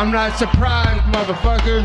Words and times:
I'm 0.00 0.10
not 0.10 0.38
surprised, 0.38 1.04
motherfuckers. 1.12 1.84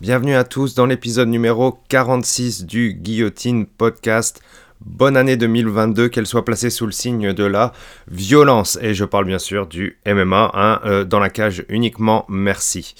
Bienvenue 0.00 0.34
à 0.34 0.44
tous 0.44 0.74
dans 0.74 0.86
l'épisode 0.86 1.28
numéro 1.28 1.82
46 1.90 2.64
du 2.64 2.94
Guillotine 2.94 3.66
Podcast. 3.66 4.40
Bonne 4.80 5.18
année 5.18 5.36
2022, 5.36 6.08
qu'elle 6.08 6.26
soit 6.26 6.46
placée 6.46 6.70
sous 6.70 6.86
le 6.86 6.92
signe 6.92 7.34
de 7.34 7.44
la 7.44 7.74
violence. 8.10 8.78
Et 8.80 8.94
je 8.94 9.04
parle 9.04 9.26
bien 9.26 9.38
sûr 9.38 9.66
du 9.66 9.98
MMA, 10.06 10.50
hein, 10.54 10.80
euh, 10.86 11.04
dans 11.04 11.20
la 11.20 11.28
cage 11.28 11.66
uniquement, 11.68 12.24
merci. 12.30 12.94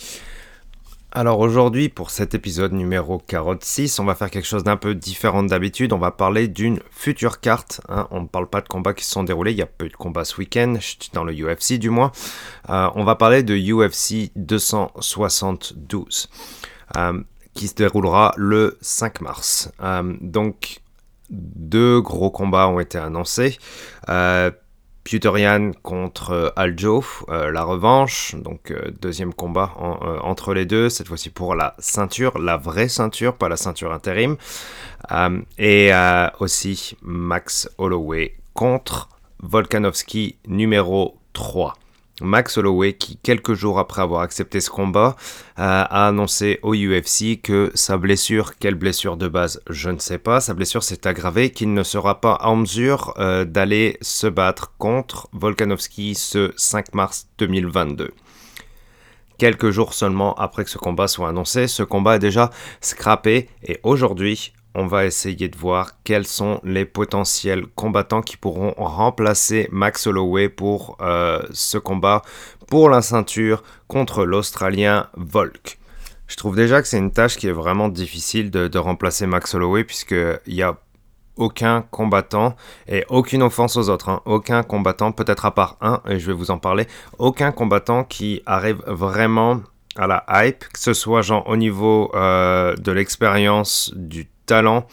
Alors 1.14 1.40
aujourd'hui, 1.40 1.90
pour 1.90 2.08
cet 2.08 2.34
épisode 2.34 2.72
numéro 2.72 3.18
46, 3.18 3.98
on 3.98 4.04
va 4.04 4.14
faire 4.14 4.30
quelque 4.30 4.46
chose 4.46 4.64
d'un 4.64 4.79
peu 4.79 4.94
différent 4.94 5.42
d'habitude. 5.42 5.92
On 5.92 5.98
va 5.98 6.11
parler 6.11 6.48
d'une 6.48 6.80
future 6.90 7.40
carte. 7.40 7.82
Hein. 7.90 8.08
On 8.11 8.22
ne 8.22 8.26
parle 8.26 8.48
pas 8.48 8.62
de 8.62 8.68
combats 8.68 8.94
qui 8.94 9.04
se 9.04 9.11
sont 9.11 9.22
déroulés. 9.22 9.52
Il 9.52 9.58
y 9.58 9.62
a 9.62 9.66
peu 9.66 9.90
de 9.90 9.93
combats 9.94 10.25
ce 10.25 10.38
week-end, 10.38 10.76
dans 11.12 11.25
le 11.25 11.35
UFC 11.35 11.75
du 11.75 11.90
moins. 11.90 12.12
Euh, 12.71 12.88
on 12.94 13.04
va 13.04 13.14
parler 13.14 13.43
de 13.43 13.54
UFC 13.54 14.32
272. 14.36 16.30
Euh, 16.96 17.22
qui 17.52 17.68
se 17.68 17.74
déroulera 17.74 18.32
le 18.38 18.79
5 18.80 19.21
mars. 19.21 19.71
Euh, 19.82 20.16
donc, 20.22 20.80
deux 21.29 22.00
gros 22.00 22.30
combats 22.30 22.68
ont 22.68 22.80
été 22.80 22.96
annoncés. 22.96 23.58
Puterian 25.04 25.72
contre 25.82 26.52
Aljo, 26.56 27.04
la 27.29 27.64
revanche, 27.64 28.34
donc 28.36 28.72
deuxième 29.00 29.34
combat 29.34 29.74
entre 30.22 30.54
les 30.54 30.64
deux, 30.64 30.88
cette 30.88 31.08
fois-ci 31.08 31.30
pour 31.30 31.54
la 31.54 31.74
ceinture, 31.79 32.38
la 32.38 32.56
vraie 32.56 32.88
ceinture, 32.88 33.36
pas 33.36 33.48
la 33.48 33.56
ceinture 33.56 33.92
intérim. 33.92 34.36
et 35.58 35.91
aussi 36.38 36.96
Max 37.02 37.69
Holloway 37.78 38.36
contre 38.55 39.08
Volkanovski 39.40 40.36
numéro 40.46 41.18
3. 41.32 41.74
Max 42.22 42.58
Holloway, 42.58 42.94
qui 42.94 43.16
quelques 43.16 43.54
jours 43.54 43.78
après 43.78 44.02
avoir 44.02 44.22
accepté 44.22 44.60
ce 44.60 44.70
combat, 44.70 45.16
a 45.56 46.06
annoncé 46.06 46.58
au 46.62 46.74
UFC 46.74 47.40
que 47.42 47.70
sa 47.74 47.98
blessure, 47.98 48.56
quelle 48.58 48.74
blessure 48.74 49.16
de 49.16 49.28
base, 49.28 49.60
je 49.68 49.90
ne 49.90 49.98
sais 49.98 50.18
pas, 50.18 50.40
sa 50.40 50.54
blessure 50.54 50.82
s'est 50.82 51.06
aggravée, 51.06 51.50
qu'il 51.50 51.74
ne 51.74 51.82
sera 51.82 52.20
pas 52.20 52.38
en 52.42 52.56
mesure 52.56 53.14
euh, 53.18 53.44
d'aller 53.44 53.98
se 54.00 54.26
battre 54.26 54.72
contre 54.78 55.28
Volkanovski 55.32 56.14
ce 56.14 56.52
5 56.56 56.94
mars 56.94 57.26
2022 57.38 58.10
quelques 59.42 59.70
jours 59.70 59.92
seulement 59.92 60.34
après 60.34 60.62
que 60.62 60.70
ce 60.70 60.78
combat 60.78 61.08
soit 61.08 61.28
annoncé. 61.28 61.66
Ce 61.66 61.82
combat 61.82 62.14
est 62.14 62.20
déjà 62.20 62.50
scrappé 62.80 63.48
et 63.64 63.80
aujourd'hui, 63.82 64.52
on 64.74 64.86
va 64.86 65.04
essayer 65.04 65.48
de 65.48 65.56
voir 65.56 66.02
quels 66.04 66.26
sont 66.26 66.60
les 66.64 66.84
potentiels 66.84 67.66
combattants 67.74 68.22
qui 68.22 68.36
pourront 68.36 68.74
remplacer 68.76 69.68
Max 69.70 70.06
Holloway 70.06 70.48
pour 70.48 70.96
euh, 71.00 71.42
ce 71.52 71.78
combat 71.78 72.22
pour 72.68 72.88
la 72.88 73.02
ceinture 73.02 73.62
contre 73.86 74.24
l'Australien 74.24 75.08
Volk. 75.16 75.78
Je 76.26 76.36
trouve 76.36 76.56
déjà 76.56 76.80
que 76.80 76.88
c'est 76.88 76.98
une 76.98 77.12
tâche 77.12 77.36
qui 77.36 77.48
est 77.48 77.52
vraiment 77.52 77.88
difficile 77.88 78.50
de, 78.50 78.78
remplacer 78.78 79.26
Max 79.26 79.54
Holloway 79.54 79.84
puisqu'il 79.84 80.54
n'y 80.54 80.62
a 80.62 80.78
aucun 81.36 81.82
combattant, 81.90 82.56
et 82.86 83.04
aucune 83.08 83.42
offense 83.42 83.76
aux 83.76 83.88
autres, 83.88 84.10
hein, 84.10 84.20
aucun 84.26 84.62
combattant, 84.62 85.12
peut-être 85.12 85.46
à 85.46 85.54
part 85.54 85.76
un, 85.80 86.02
et 86.06 86.18
je 86.18 86.26
vais 86.26 86.32
vous 86.32 86.50
en 86.50 86.58
parler, 86.58 86.86
aucun 87.18 87.52
combattant 87.52 88.04
qui 88.04 88.42
arrive 88.44 88.82
vraiment 88.86 89.60
à 89.96 90.06
la 90.06 90.24
hype, 90.28 90.60
que 90.60 90.78
ce 90.78 90.94
soit 90.94 91.22
au 91.46 91.56
niveau 91.56 92.10
euh, 92.14 92.74
de 92.76 92.92
l'expérience, 92.92 93.92
du 93.94 94.26
talent, 94.46 94.86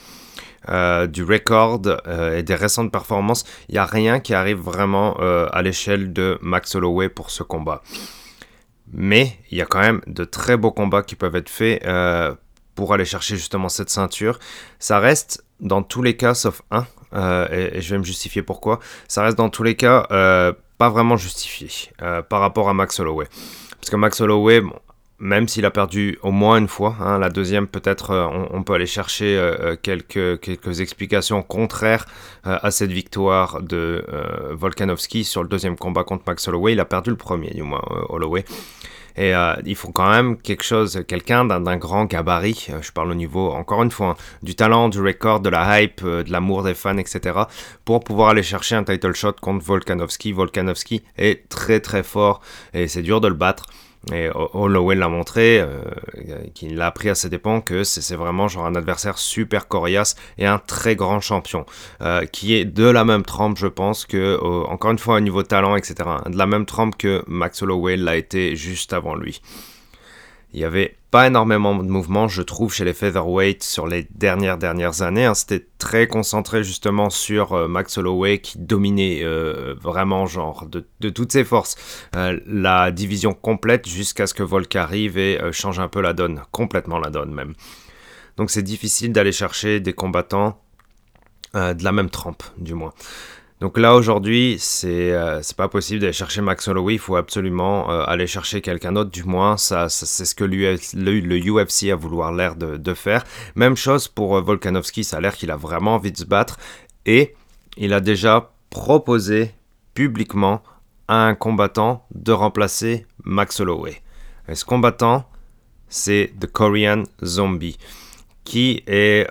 euh, 0.68 1.08
du 1.08 1.24
record 1.24 1.82
euh, 1.86 2.38
et 2.38 2.44
des 2.44 2.54
récentes 2.54 2.92
performances, 2.92 3.46
il 3.70 3.74
n'y 3.74 3.80
a 3.80 3.86
rien 3.86 4.20
qui 4.20 4.34
arrive 4.34 4.58
vraiment 4.58 5.18
euh, 5.20 5.48
à 5.52 5.62
l'échelle 5.62 6.12
de 6.12 6.38
Max 6.42 6.76
Holloway 6.76 7.08
pour 7.10 7.32
ce 7.32 7.44
combat. 7.44 7.82
Mais 8.92 9.40
il 9.52 9.58
y 9.58 9.62
a 9.62 9.66
quand 9.66 9.80
même 9.80 10.02
de 10.06 10.26
très 10.26 10.58
beaux 10.58 10.72
combats 10.72 11.02
qui 11.02 11.16
peuvent 11.16 11.36
être 11.36 11.50
faits 11.50 11.84
pour 12.76 12.94
aller 12.94 13.06
chercher 13.06 13.36
justement 13.36 13.70
cette 13.70 13.90
ceinture. 13.90 14.40
Ça 14.80 15.00
reste 15.00 15.44
dans 15.60 15.82
tous 15.84 16.02
les 16.02 16.18
cas, 16.18 16.34
sauf 16.34 16.62
un, 16.72 16.86
et, 17.52 17.78
et, 17.78 17.82
je 17.82 17.94
vais 17.94 18.00
me 18.00 18.04
justifier 18.04 18.42
pourquoi, 18.42 18.80
ça 19.08 19.24
reste 19.24 19.38
dans 19.38 19.50
tous 19.50 19.64
les 19.64 19.76
cas 19.76 20.04
pas 20.78 20.90
vraiment 20.90 21.18
justifié 21.18 21.92
par 21.98 22.42
rapport 22.42 22.68
à 22.68 22.74
Max 22.74 23.00
Holloway. 23.00 23.28
Parce 23.80 23.92
que 23.92 23.96
Max 23.96 24.20
Holloway, 24.22 24.62
bon, 24.62 24.74
même 25.20 25.48
s'il 25.48 25.66
a 25.66 25.72
perdu 25.72 26.18
au 26.24 26.32
moins 26.32 26.58
une 26.58 26.68
fois. 26.68 26.96
Hein, 27.00 27.20
la 27.20 27.30
deuxième, 27.30 27.68
peut-être, 27.68 28.12
euh, 28.12 28.28
on, 28.52 28.64
peut 28.64 28.74
aller 28.74 28.86
chercher 28.86 29.38
euh, 29.38 29.56
euh, 29.60 29.76
quelques, 29.82 30.40
quelques 30.40 30.80
explications 30.80 31.44
contraires 31.44 32.06
à 32.44 32.72
cette 32.72 32.92
victoire 32.92 33.62
de 33.62 34.04
Volkanovski 34.52 35.26
sur 35.26 35.44
le 35.44 35.50
deuxième 35.50 35.76
combat 35.76 36.04
contre 36.04 36.24
Max 36.26 36.48
Holloway. 36.48 36.74
Il 36.74 36.80
a 36.80 36.86
perdu 36.86 37.10
le 37.10 37.18
premier, 37.18 37.52
du 37.52 37.64
moins, 37.64 37.82
Holloway. 38.08 38.46
Et 39.18 39.34
il 39.66 39.76
faut 39.76 39.92
quand 39.92 40.10
même 40.10 40.38
quelque 40.38 40.64
chose, 40.64 41.04
quelqu'un 41.06 41.44
d'un 41.44 41.78
grand 41.78 42.06
gabarit, 42.06 42.70
je 42.82 42.92
parle 42.92 43.12
au 43.12 43.16
niveau, 43.16 43.52
encore 43.52 43.84
une 43.84 43.92
fois, 43.92 44.12
hein, 44.12 44.16
du 44.42 44.56
talent, 44.56 44.88
du 44.88 45.02
record, 45.02 45.42
de 45.42 45.50
la 45.50 45.82
hype, 45.82 46.04
de 46.04 46.32
l'amour 46.32 46.64
des 46.64 46.74
fans, 46.74 46.98
etc., 46.98 47.40
pour 47.84 48.04
pouvoir 48.04 48.30
aller 48.30 48.44
chercher 48.44 48.76
un 48.76 48.84
title 48.86 49.14
shot 49.14 49.34
contre 49.42 49.66
Volkanovski. 49.66 50.32
Volkanovski 50.32 51.04
est 51.18 51.50
très 51.50 51.82
très 51.82 52.04
fort 52.04 52.40
et 52.74 52.88
c'est 52.88 53.02
dur 53.02 53.20
de 53.20 53.28
le 53.28 53.34
battre. 53.34 53.66
Et 54.14 54.30
Holloway 54.34 54.96
l'a 54.96 55.10
montré, 55.10 55.60
euh, 55.60 55.82
qu'il 56.54 56.78
l'a 56.78 56.88
appris 56.88 57.10
à 57.10 57.16
ses 57.16 57.30
dépens, 57.30 57.60
que 57.60 57.84
c'est 57.84 58.16
vraiment 58.16 58.48
genre 58.48 58.66
un 58.66 58.76
adversaire 58.76 59.18
super 59.18 59.68
coriace 59.68 60.16
et 60.38 60.46
un 60.46 60.58
très 60.58 60.96
grand 60.96 61.20
champion, 61.20 61.66
euh, 62.02 62.26
qui 62.26 62.54
est 62.54 62.66
de 62.66 62.86
la 62.86 63.04
même 63.04 63.24
trempe, 63.24 63.58
je 63.58 63.68
pense, 63.68 64.06
que, 64.06 64.40
encore 64.42 64.92
une 64.92 65.00
fois, 65.00 65.18
au 65.18 65.20
niveau 65.20 65.44
talent, 65.44 65.76
etc., 65.76 65.96
de 66.28 66.38
la 66.38 66.46
même 66.46 66.66
trempe 66.66 66.98
que 66.98 67.24
Max 67.28 67.62
Holloway 67.62 67.98
l'a 67.98 68.16
été 68.16 68.56
juste 68.56 68.94
avant 68.94 69.16
lui. 69.16 69.42
Il 70.54 70.62
y 70.62 70.64
avait 70.64 70.96
pas 71.12 71.26
énormément 71.26 71.76
de 71.76 71.90
mouvements, 71.90 72.28
je 72.28 72.44
trouve, 72.44 72.72
chez 72.72 72.86
les 72.86 72.94
featherweights 72.94 73.64
sur 73.64 73.88
les 73.88 74.08
dernières 74.12 74.58
dernières 74.58 75.02
années. 75.02 75.26
Hein. 75.26 75.34
C'était 75.34 75.66
très 75.80 76.08
concentré 76.08 76.64
justement 76.64 77.10
sur 77.10 77.54
euh, 77.54 77.68
Max 77.68 77.98
Holloway 77.98 78.40
qui 78.40 78.60
dominait 78.60 79.24
euh, 79.24 79.74
vraiment 79.82 80.28
genre 80.28 80.68
de, 80.68 81.10
toutes 81.10 81.32
ses 81.32 81.44
forces 81.44 81.76
euh, 82.16 82.40
la 82.46 82.92
division 82.92 83.34
complète 83.34 83.88
jusqu'à 83.88 84.28
ce 84.28 84.36
que 84.36 84.44
Volk 84.44 84.76
arrive 84.76 85.18
et 85.18 85.40
change 85.52 85.80
un 85.80 85.88
peu 85.88 86.02
la 86.02 86.14
donne, 86.14 86.42
complètement 86.52 87.00
la 87.00 87.10
donne 87.10 87.34
même. 87.34 87.54
Donc 88.38 88.52
c'est 88.52 88.64
difficile 88.64 89.12
d'aller 89.12 89.32
chercher 89.32 89.80
des 89.80 89.94
combattants 89.94 90.62
de 91.56 91.84
la 91.84 91.92
même 91.92 92.12
trempe, 92.12 92.44
du 92.58 92.76
moins. 92.76 92.94
Donc 93.60 93.78
là 93.78 93.94
aujourd'hui, 93.96 94.56
c'est 94.58 95.12
euh, 95.12 95.42
pas 95.58 95.68
possible 95.68 96.00
d'aller 96.00 96.14
chercher 96.14 96.40
Max 96.40 96.66
Holloway, 96.70 96.94
il 96.94 97.00
faut 97.00 97.18
absolument 97.18 97.92
euh, 97.92 98.04
aller 98.06 98.26
chercher 98.26 98.62
quelqu'un 98.62 98.94
d'autre, 98.94 99.12
du 99.12 99.24
moins 99.26 99.58
c'est 99.58 99.90
ce 99.90 100.34
que 100.34 100.46
le, 100.46 100.78
UFC 101.40 101.92
a 101.92 101.96
vouloir 101.96 102.32
l'air 102.32 102.56
de, 102.56 102.94
faire. 102.94 103.26
Même 103.56 103.76
chose 103.76 104.08
pour 104.08 104.38
euh, 104.38 104.42
Volkanovski, 104.42 105.04
ça 105.04 105.18
a 105.18 105.20
l'air 105.20 105.36
qu'il 105.36 105.52
a 105.52 105.58
vraiment 105.58 105.96
envie 105.96 106.14
de 106.14 106.18
se 106.18 106.24
battre 106.24 106.58
et 107.06 107.36
il 107.76 107.94
a 107.94 108.00
déjà 108.00 108.50
proposé 108.70 109.52
publiquement 109.94 110.64
à 111.10 111.26
un 111.26 111.36
combattant 111.36 112.06
de 112.16 112.32
remplacer 112.32 113.06
Max 113.26 113.60
Holloway. 113.60 114.02
Et 114.48 114.56
ce 114.56 114.64
combattant, 114.64 115.30
c'est 115.90 116.32
The 116.40 116.48
Korean 116.48 117.04
Zombie, 117.26 117.78
qui 118.46 118.84
est 118.88 119.28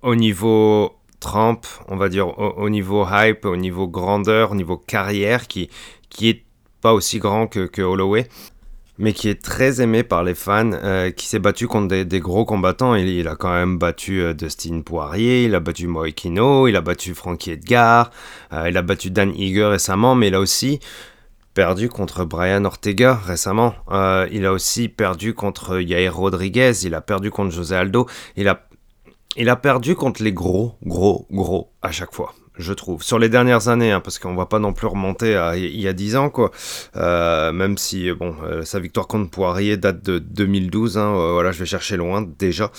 au 0.00 0.14
niveau 0.14 1.01
Trump, 1.22 1.64
on 1.88 1.96
va 1.96 2.08
dire, 2.08 2.36
au, 2.38 2.68
niveau 2.68 3.06
hype, 3.08 3.46
au 3.46 3.56
niveau 3.56 3.86
grandeur, 3.86 4.50
au 4.50 4.54
niveau 4.54 4.76
carrière, 4.76 5.46
qui, 5.46 5.70
qui 6.10 6.28
est 6.28 6.42
pas 6.82 6.92
aussi 6.92 7.20
grand 7.20 7.46
que, 7.46 7.80
Holloway, 7.80 8.28
mais 8.98 9.12
qui 9.12 9.28
est 9.28 9.40
très 9.40 9.80
aimé 9.80 10.02
par 10.02 10.24
les 10.24 10.34
fans, 10.34 10.72
euh, 10.72 11.10
qui 11.12 11.26
s'est 11.26 11.38
battu 11.38 11.68
contre 11.68 12.02
des, 12.02 12.20
gros 12.20 12.44
combattants. 12.44 12.96
Il, 12.96 13.08
il, 13.08 13.28
a 13.28 13.36
quand 13.36 13.52
même 13.52 13.78
battu 13.78 14.20
euh, 14.20 14.34
Dustin 14.34 14.82
Poirier, 14.82 15.44
il 15.44 15.54
a 15.54 15.60
battu 15.60 15.86
Moikino, 15.86 16.66
il 16.66 16.76
a 16.76 16.80
battu 16.80 17.14
Frankie 17.14 17.52
Edgar, 17.52 18.10
euh, 18.52 18.68
il 18.68 18.76
a 18.76 18.82
battu 18.82 19.10
Dan 19.10 19.32
Eager 19.34 19.66
récemment, 19.66 20.16
mais 20.16 20.28
il 20.28 20.34
a 20.34 20.40
aussi 20.40 20.80
perdu 21.54 21.88
contre 21.88 22.24
Brian 22.24 22.64
Ortega 22.64 23.14
récemment. 23.14 23.74
il 24.32 24.44
a 24.44 24.52
aussi 24.52 24.88
perdu 24.88 25.34
contre 25.34 25.80
Yair 25.80 26.16
Rodriguez, 26.16 26.72
il 26.82 26.94
a 26.94 27.00
perdu 27.00 27.30
contre 27.30 27.54
José 27.54 27.76
Aldo, 27.76 28.08
il 28.36 28.48
a 28.48 28.66
il 29.36 29.48
a 29.48 29.56
perdu 29.56 29.94
contre 29.94 30.22
les 30.22 30.32
gros, 30.32 30.74
gros, 30.84 31.26
gros 31.30 31.72
à 31.80 31.90
chaque 31.90 32.12
fois, 32.12 32.34
je 32.58 32.72
trouve. 32.72 33.02
Sur 33.02 33.18
les 33.18 33.28
dernières 33.28 33.68
années, 33.68 33.92
hein, 33.92 34.00
parce 34.00 34.18
qu'on 34.18 34.34
va 34.34 34.46
pas 34.46 34.58
non 34.58 34.72
plus 34.72 34.86
remonter 34.86 35.36
à 35.36 35.56
il 35.56 35.80
y 35.80 35.88
a 35.88 35.92
10 35.92 36.16
ans, 36.16 36.30
quoi. 36.30 36.50
Euh, 36.96 37.52
même 37.52 37.78
si, 37.78 38.12
bon, 38.12 38.34
euh, 38.44 38.62
sa 38.64 38.78
victoire 38.78 39.06
contre 39.06 39.30
Poirier 39.30 39.76
date 39.76 40.02
de 40.02 40.18
2012, 40.18 40.98
hein, 40.98 41.14
euh, 41.14 41.32
voilà, 41.32 41.52
je 41.52 41.58
vais 41.58 41.66
chercher 41.66 41.96
loin 41.96 42.26
déjà. 42.38 42.70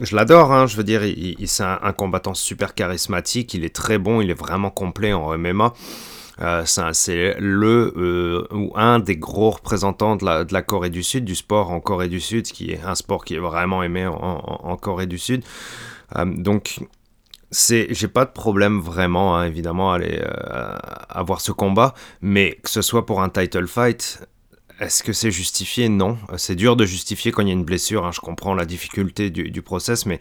je 0.00 0.16
l'adore, 0.16 0.52
hein, 0.52 0.66
je 0.66 0.76
veux 0.76 0.84
dire, 0.84 1.04
il, 1.04 1.36
c'est 1.48 1.64
un, 1.64 1.92
combattant 1.92 2.34
super 2.34 2.74
charismatique, 2.74 3.54
il 3.54 3.64
est 3.64 3.74
très 3.74 3.98
bon, 3.98 4.20
il 4.20 4.30
est 4.30 4.38
vraiment 4.38 4.70
complet 4.70 5.12
en 5.12 5.36
MMA. 5.36 5.74
Euh, 6.40 6.64
c'est 6.64 7.36
le 7.38 7.92
euh, 7.96 8.46
ou 8.54 8.72
un 8.74 8.98
des 8.98 9.16
gros 9.16 9.50
représentants 9.50 10.16
de 10.16 10.52
la, 10.52 10.62
Corée 10.62 10.90
du 10.90 11.02
Sud, 11.02 11.24
du 11.24 11.34
sport 11.34 11.70
en 11.70 11.80
Corée 11.80 12.08
du 12.08 12.20
Sud, 12.20 12.44
qui 12.44 12.70
est 12.70 12.80
un 12.82 12.94
sport 12.94 13.24
qui 13.24 13.34
est 13.34 13.38
vraiment 13.38 13.82
aimé 13.82 14.06
en, 14.06 14.76
Corée 14.76 15.06
du 15.06 15.18
Sud. 15.18 15.44
Euh, 16.16 16.24
donc 16.24 16.80
c'est, 17.50 17.88
j'ai 17.90 18.08
pas 18.08 18.24
de 18.24 18.30
problème 18.30 18.80
vraiment, 18.80 19.36
hein, 19.36 19.44
évidemment, 19.44 19.92
à, 19.92 19.96
aller, 19.96 20.20
euh, 20.22 20.78
à 21.08 21.22
voir 21.22 21.42
ce 21.42 21.52
combat, 21.52 21.94
mais 22.22 22.58
que 22.62 22.70
ce 22.70 22.80
soit 22.80 23.04
pour 23.04 23.22
un 23.22 23.28
title 23.28 23.66
fight, 23.66 24.26
est-ce 24.80 25.02
que 25.02 25.12
c'est 25.12 25.30
justifié? 25.30 25.88
Non. 25.88 26.18
C'est 26.38 26.56
dur 26.56 26.76
de 26.76 26.86
justifier 26.86 27.30
quand 27.30 27.42
il 27.42 27.48
y 27.48 27.50
a 27.50 27.54
une 27.54 27.64
blessure. 27.64 28.06
Hein. 28.06 28.10
Je 28.12 28.20
comprends 28.20 28.54
la 28.54 28.64
difficulté 28.64 29.30
du, 29.30 29.50
du, 29.50 29.62
process, 29.62 30.06
mais 30.06 30.18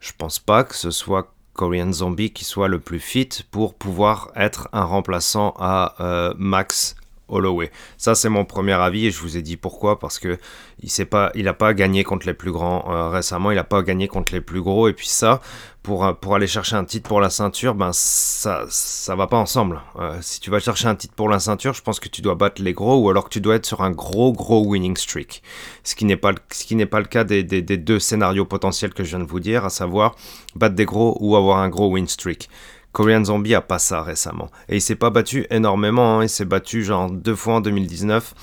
je 0.00 0.12
pense 0.16 0.38
pas 0.38 0.64
que 0.64 0.74
ce 0.74 0.90
soit 0.90 1.34
Korean 1.54 1.92
Zombie 1.92 2.32
qui 2.32 2.44
soit 2.44 2.68
le 2.68 2.78
plus 2.78 3.00
fit 3.00 3.28
pour 3.50 3.74
pouvoir 3.74 4.30
être 4.34 4.68
un 4.72 4.84
remplaçant 4.84 5.54
à 5.58 5.94
euh, 6.00 6.34
Max 6.38 6.96
Holloway. 7.32 7.70
Ça, 7.96 8.14
c'est 8.14 8.28
mon 8.28 8.44
premier 8.44 8.72
avis 8.72 9.06
et 9.06 9.10
je 9.10 9.20
vous 9.20 9.36
ai 9.36 9.42
dit 9.42 9.56
pourquoi. 9.56 9.98
Parce 9.98 10.18
que 10.18 10.38
il 10.82 10.90
n'a 10.98 11.06
pas, 11.06 11.30
il 11.34 11.52
pas 11.54 11.74
gagné 11.74 12.04
contre 12.04 12.26
les 12.26 12.34
plus 12.34 12.52
grands 12.52 12.84
euh, 12.90 13.08
récemment, 13.08 13.50
il 13.50 13.56
n'a 13.56 13.64
pas 13.64 13.82
gagné 13.82 14.08
contre 14.08 14.32
les 14.32 14.40
plus 14.40 14.60
gros. 14.60 14.88
Et 14.88 14.92
puis 14.92 15.08
ça, 15.08 15.40
pour, 15.82 16.04
euh, 16.04 16.12
pour 16.12 16.34
aller 16.34 16.46
chercher 16.46 16.76
un 16.76 16.84
titre 16.84 17.08
pour 17.08 17.20
la 17.20 17.30
ceinture, 17.30 17.74
ben 17.74 17.90
ça, 17.92 18.64
ça 18.68 19.14
va 19.14 19.26
pas 19.26 19.36
ensemble. 19.36 19.80
Euh, 19.98 20.18
si 20.20 20.40
tu 20.40 20.50
vas 20.50 20.60
chercher 20.60 20.88
un 20.88 20.94
titre 20.94 21.14
pour 21.14 21.28
la 21.28 21.38
ceinture, 21.38 21.74
je 21.74 21.82
pense 21.82 22.00
que 22.00 22.08
tu 22.08 22.22
dois 22.22 22.34
battre 22.34 22.62
les 22.62 22.72
gros 22.72 22.98
ou 22.98 23.10
alors 23.10 23.24
que 23.24 23.30
tu 23.30 23.40
dois 23.40 23.56
être 23.56 23.66
sur 23.66 23.82
un 23.82 23.90
gros, 23.90 24.32
gros 24.32 24.64
winning 24.64 24.96
streak. 24.96 25.42
Ce 25.84 25.94
qui 25.94 26.04
n'est 26.04 26.16
pas, 26.16 26.32
pas 26.32 27.00
le 27.00 27.06
cas 27.06 27.24
des, 27.24 27.42
des, 27.42 27.62
des 27.62 27.76
deux 27.76 27.98
scénarios 27.98 28.44
potentiels 28.44 28.94
que 28.94 29.04
je 29.04 29.10
viens 29.10 29.24
de 29.24 29.28
vous 29.28 29.40
dire, 29.40 29.64
à 29.64 29.70
savoir 29.70 30.16
battre 30.54 30.74
des 30.74 30.84
gros 30.84 31.16
ou 31.20 31.36
avoir 31.36 31.58
un 31.58 31.68
gros 31.68 31.88
win 31.90 32.06
streak. 32.06 32.48
Korean 32.92 33.24
Zombie 33.24 33.54
a 33.54 33.60
pas 33.60 33.78
ça 33.78 34.02
récemment. 34.02 34.50
Et 34.68 34.76
il 34.76 34.80
s'est 34.80 34.96
pas 34.96 35.10
battu 35.10 35.46
énormément, 35.50 36.18
hein. 36.18 36.24
il 36.24 36.28
s'est 36.28 36.44
battu 36.44 36.84
genre 36.84 37.10
deux 37.10 37.34
fois 37.34 37.54
en 37.54 37.60
2019, 37.60 38.34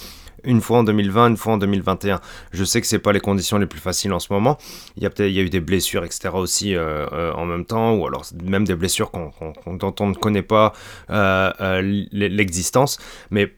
une 0.44 0.62
fois 0.62 0.80
en 0.80 0.84
2020, 0.84 1.30
une 1.30 1.38
fois 1.38 1.54
en 1.54 1.58
2021. 1.58 2.20
Je 2.52 2.64
sais 2.64 2.82
que 2.82 2.88
c'est 2.88 3.00
pas 3.00 3.14
les 3.14 3.20
conditions 3.20 3.58
les 3.58 3.68
plus 3.68 3.80
faciles 3.80 4.14
en 4.14 4.20
ce 4.20 4.32
moment. 4.32 4.58
Il 4.98 5.04
y 5.04 5.06
a 5.06 5.10
peut-être 5.10 5.30
il 5.30 5.36
y 5.36 5.40
a 5.40 5.44
eu 5.44 5.50
des 5.50 5.60
blessures, 5.60 6.04
etc. 6.04 6.30
aussi 6.34 6.76
euh, 6.76 7.06
euh, 7.12 7.34
en 7.34 7.46
même 7.46 7.66
temps, 7.66 7.94
ou 7.94 8.08
alors 8.08 8.26
même 8.44 8.66
des 8.66 8.76
blessures 8.76 9.12
dont 9.12 9.96
on 10.00 10.08
ne 10.08 10.14
connaît 10.14 10.42
pas 10.42 10.74
euh, 11.10 11.82
l'existence. 12.12 12.98
Mais 13.32 13.54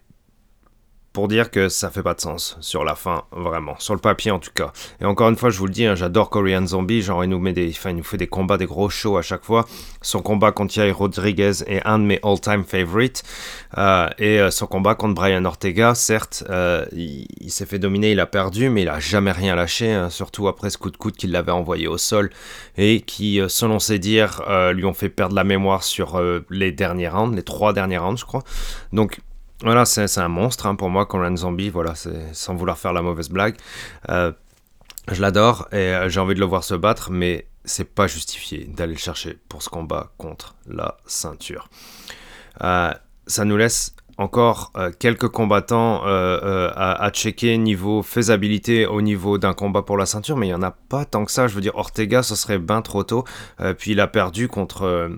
pour 1.14 1.28
dire 1.28 1.52
que 1.52 1.68
ça 1.68 1.90
fait 1.90 2.04
pas 2.04 2.14
de 2.14 2.22
sens 2.22 2.58
sur 2.62 2.84
la 2.84 2.96
fin, 2.96 3.24
vraiment, 3.32 3.76
sur 3.80 3.94
le 3.94 4.00
papier 4.00 4.32
en 4.32 4.40
tout 4.40 4.52
cas. 4.54 4.72
Et 5.02 5.06
encore 5.06 5.30
une 5.30 5.36
fois, 5.36 5.50
je 5.50 5.58
vous 5.58 5.66
le 5.66 5.74
dis, 5.74 5.86
hein, 5.86 5.96
j'adore 5.96 6.30
Korean 6.30 6.66
Zombie, 6.66 7.02
genre 7.02 7.24
il 7.24 7.30
nous, 7.30 7.40
met 7.40 7.54
des, 7.54 7.76
il 7.86 7.96
nous 7.96 8.04
fait 8.04 8.18
des 8.18 8.28
combats, 8.28 8.58
des 8.58 8.66
gros 8.66 8.90
shows 8.90 9.18
à 9.18 9.22
chaque 9.22 9.44
fois. 9.44 9.66
Son 10.02 10.22
combat 10.22 10.52
contre 10.52 10.78
Yair 10.78 10.98
Rodriguez 10.98 11.52
est 11.68 11.86
un 11.86 12.00
de 12.00 12.06
mes 12.06 12.20
all-time 12.24 12.64
favorites. 12.64 13.24
Euh, 13.78 14.08
et 14.18 14.40
euh, 14.40 14.52
son 14.52 14.68
combat 14.68 14.96
contre 14.96 15.16
Brian 15.16 15.44
Ortega, 15.44 15.96
certes, 15.96 16.44
euh, 16.50 16.86
il, 16.94 17.52
s'est 17.52 17.66
fait 17.66 17.80
dominer, 17.80 18.12
il 18.12 18.20
a 18.20 18.26
perdu, 18.26 18.70
mais 18.70 18.84
il 18.84 18.90
a 18.90 19.00
jamais 19.00 19.32
rien 19.32 19.56
lâché, 19.56 19.92
hein, 19.92 20.10
surtout 20.10 20.48
après 20.48 20.70
ce 20.70 20.78
coup 20.78 20.92
de 20.92 20.98
coude 20.98 21.16
qu'il 21.16 21.32
l'avait 21.32 21.52
envoyé 21.52 21.88
au 21.88 21.98
sol 21.98 22.30
et 22.78 23.02
qui, 23.02 23.42
selon 23.48 23.80
ses 23.80 24.00
dires, 24.00 24.42
lui 24.74 24.86
ont 24.86 24.94
fait 24.94 25.10
perdre 25.10 25.36
la 25.36 25.44
mémoire 25.44 25.84
sur 25.84 26.22
les 26.50 26.72
derniers 26.72 27.10
rounds, 27.10 27.36
les 27.36 27.44
trois 27.44 27.74
derniers 27.74 27.98
rounds, 27.98 28.20
je 28.20 28.26
crois. 28.26 28.44
Donc, 28.94 29.20
voilà, 29.64 29.86
c'est 29.86 30.18
un 30.18 30.28
monstre 30.28 30.66
hein, 30.66 30.76
pour 30.76 30.90
moi, 30.90 31.06
Conan 31.06 31.36
Zombie, 31.36 31.70
voilà, 31.70 31.94
sans 32.34 32.56
vouloir 32.56 32.78
faire 32.78 32.94
la 32.94 33.02
mauvaise 33.02 33.30
blague. 33.30 33.56
Euh, 34.10 34.32
je 35.12 35.22
l'adore 35.22 35.68
et 35.72 35.76
euh, 35.76 36.10
j'ai 36.10 36.20
envie 36.20 36.36
de 36.36 36.40
le 36.40 36.46
voir 36.46 36.64
se 36.64 36.74
battre, 36.74 37.12
mais 37.12 37.48
c'est 37.64 37.94
pas 37.94 38.08
justifié 38.08 38.66
d'aller 38.66 38.94
le 38.94 39.00
chercher 39.00 39.38
pour 39.50 39.62
ce 39.62 39.70
combat 39.70 40.12
contre 40.18 40.56
la 40.68 40.98
ceinture. 41.06 41.70
Euh, 42.64 42.92
ça 43.28 43.46
nous 43.46 43.58
laisse 43.58 43.96
encore 44.22 44.72
quelques 45.00 45.28
combattants 45.28 46.02
à, 46.04 47.10
checker 47.12 47.58
niveau 47.58 48.04
faisabilité 48.04 48.86
au 48.86 49.02
niveau 49.02 49.38
d'un 49.38 49.54
combat 49.54 49.82
pour 49.82 49.98
la 49.98 50.06
ceinture, 50.06 50.38
mais 50.38 50.48
il 50.48 50.50
n'y 50.50 50.56
en 50.56 50.64
a 50.64 50.72
pas 50.72 51.06
tant 51.06 51.26
que 51.26 51.32
ça. 51.32 51.48
Je 51.48 51.56
veux 51.56 51.62
dire, 51.62 51.76
Ortega, 51.76 52.24
ce 52.24 52.36
serait 52.36 52.60
bien 52.60 52.82
trop 52.82 53.04
tôt. 53.04 53.24
puis 53.78 53.92
il 53.92 54.00
a 54.00 54.08
perdu 54.08 54.48
contre, 54.48 55.10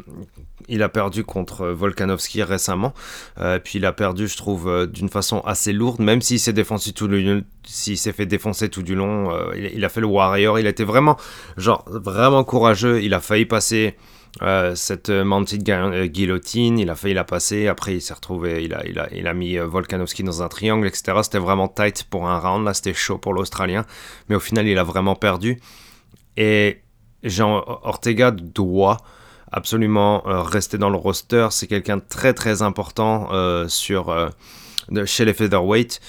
il 0.67 0.83
a 0.83 0.89
perdu 0.89 1.23
contre 1.23 1.67
Volkanovski 1.67 2.43
récemment. 2.43 2.93
Euh, 3.39 3.59
puis 3.59 3.79
il 3.79 3.85
a 3.85 3.93
perdu, 3.93 4.27
je 4.27 4.37
trouve, 4.37 4.67
euh, 4.67 4.85
d'une 4.85 5.09
façon 5.09 5.39
assez 5.41 5.73
lourde, 5.73 5.99
même 5.99 6.21
s'il 6.21 6.39
s'est 6.39 6.53
s'est 6.53 8.13
fait 8.13 8.25
défoncer 8.25 8.69
tout 8.69 8.83
du 8.83 8.95
long. 8.95 9.31
Euh, 9.31 9.69
il, 9.73 9.83
a 9.83 9.89
fait 9.89 10.01
le 10.01 10.07
Warrior. 10.07 10.59
Il 10.59 10.67
était 10.67 10.83
vraiment, 10.83 11.17
vraiment 11.57 12.43
courageux. 12.43 13.01
Il 13.01 13.13
a 13.13 13.19
failli 13.19 13.45
passer 13.45 13.95
cette 14.75 15.09
mounted 15.09 15.63
guillotine. 16.11 16.79
Il 16.79 16.89
a 16.89 16.95
failli 16.95 17.13
la 17.13 17.23
passer. 17.23 17.67
Après, 17.67 17.95
il 17.95 18.01
s'est 18.01 18.13
retrouvé. 18.13 18.63
Il 18.63 18.73
a, 18.73 18.85
il 18.85 18.99
a, 18.99 19.07
il 19.13 19.27
a 19.27 19.33
mis 19.33 19.57
Volkanovski 19.57 20.23
dans 20.23 20.41
un 20.41 20.47
triangle, 20.47 20.87
etc. 20.87 21.19
C'était 21.23 21.39
vraiment 21.39 21.67
tight 21.67 22.03
pour 22.09 22.27
un 22.27 22.39
round. 22.39 22.65
Là, 22.65 22.73
c'était 22.73 22.93
chaud 22.93 23.17
pour 23.17 23.33
l'Australien. 23.33 23.85
Mais 24.29 24.35
au 24.35 24.39
final, 24.39 24.67
il 24.67 24.77
a 24.77 24.83
vraiment 24.83 25.15
perdu. 25.15 25.61
Et 26.37 26.81
Jean 27.23 27.63
Ortega 27.83 28.31
doit 28.31 28.97
absolument 29.51 30.27
euh, 30.27 30.41
rester 30.41 30.77
dans 30.77 30.89
le 30.89 30.97
roster. 30.97 31.47
C'est 31.51 31.67
quelqu'un 31.67 31.97
de 31.97 32.03
très 32.07 32.33
très 32.33 32.61
important 32.61 33.29
euh, 33.31 33.67
sur, 33.67 34.09
euh, 34.09 34.29
chez 35.05 35.25
les 35.25 35.33
featherweight. 35.33 36.01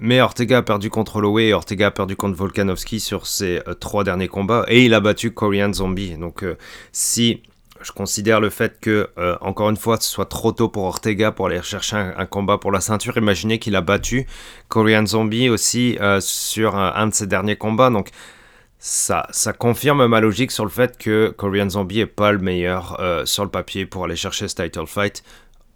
Mais 0.00 0.20
Ortega 0.20 0.58
a 0.58 0.62
perdu 0.62 0.90
contre 0.90 1.16
Holloway 1.16 1.48
et 1.48 1.54
Ortega 1.54 1.88
a 1.88 1.90
perdu 1.90 2.16
contre 2.16 2.36
Volkanovski 2.36 3.00
sur 3.00 3.26
ses 3.26 3.60
trois 3.80 4.02
derniers 4.02 4.28
combats 4.28 4.64
et 4.68 4.84
il 4.84 4.94
a 4.94 5.00
battu 5.00 5.32
Korean 5.32 5.72
Zombie. 5.72 6.16
Donc 6.16 6.44
si 6.92 7.42
je 7.82 7.92
considère 7.92 8.40
le 8.40 8.50
fait 8.50 8.78
que, 8.80 9.08
encore 9.40 9.70
une 9.70 9.76
fois, 9.76 9.98
ce 9.98 10.08
soit 10.08 10.26
trop 10.26 10.52
tôt 10.52 10.68
pour 10.68 10.84
Ortega 10.84 11.32
pour 11.32 11.46
aller 11.46 11.62
chercher 11.62 11.96
un, 11.96 12.26
combat 12.26 12.58
pour 12.58 12.72
la 12.72 12.80
ceinture. 12.80 13.16
Imaginez 13.16 13.58
qu'il 13.58 13.74
a 13.74 13.80
battu 13.80 14.26
Korean 14.68 15.06
Zombie 15.06 15.48
aussi 15.48 15.98
sur 16.20 16.76
un, 16.76 17.06
de 17.06 17.14
ses 17.14 17.26
derniers 17.26 17.56
combats. 17.56 17.88
Donc, 17.88 18.10
ça, 18.80 19.26
ça 19.30 19.52
confirme 19.52 20.06
ma 20.06 20.20
logique 20.20 20.50
sur 20.50 20.64
le 20.64 20.70
fait 20.70 20.96
que 20.96 21.34
Korean 21.36 21.68
Zombie 21.68 22.00
est 22.00 22.06
pas 22.06 22.32
le 22.32 22.38
meilleur 22.38 22.98
euh, 22.98 23.26
sur 23.26 23.44
le 23.44 23.50
papier 23.50 23.84
pour 23.84 24.04
aller 24.06 24.16
chercher 24.16 24.48
ce 24.48 24.54
title 24.54 24.86
fight. 24.86 25.22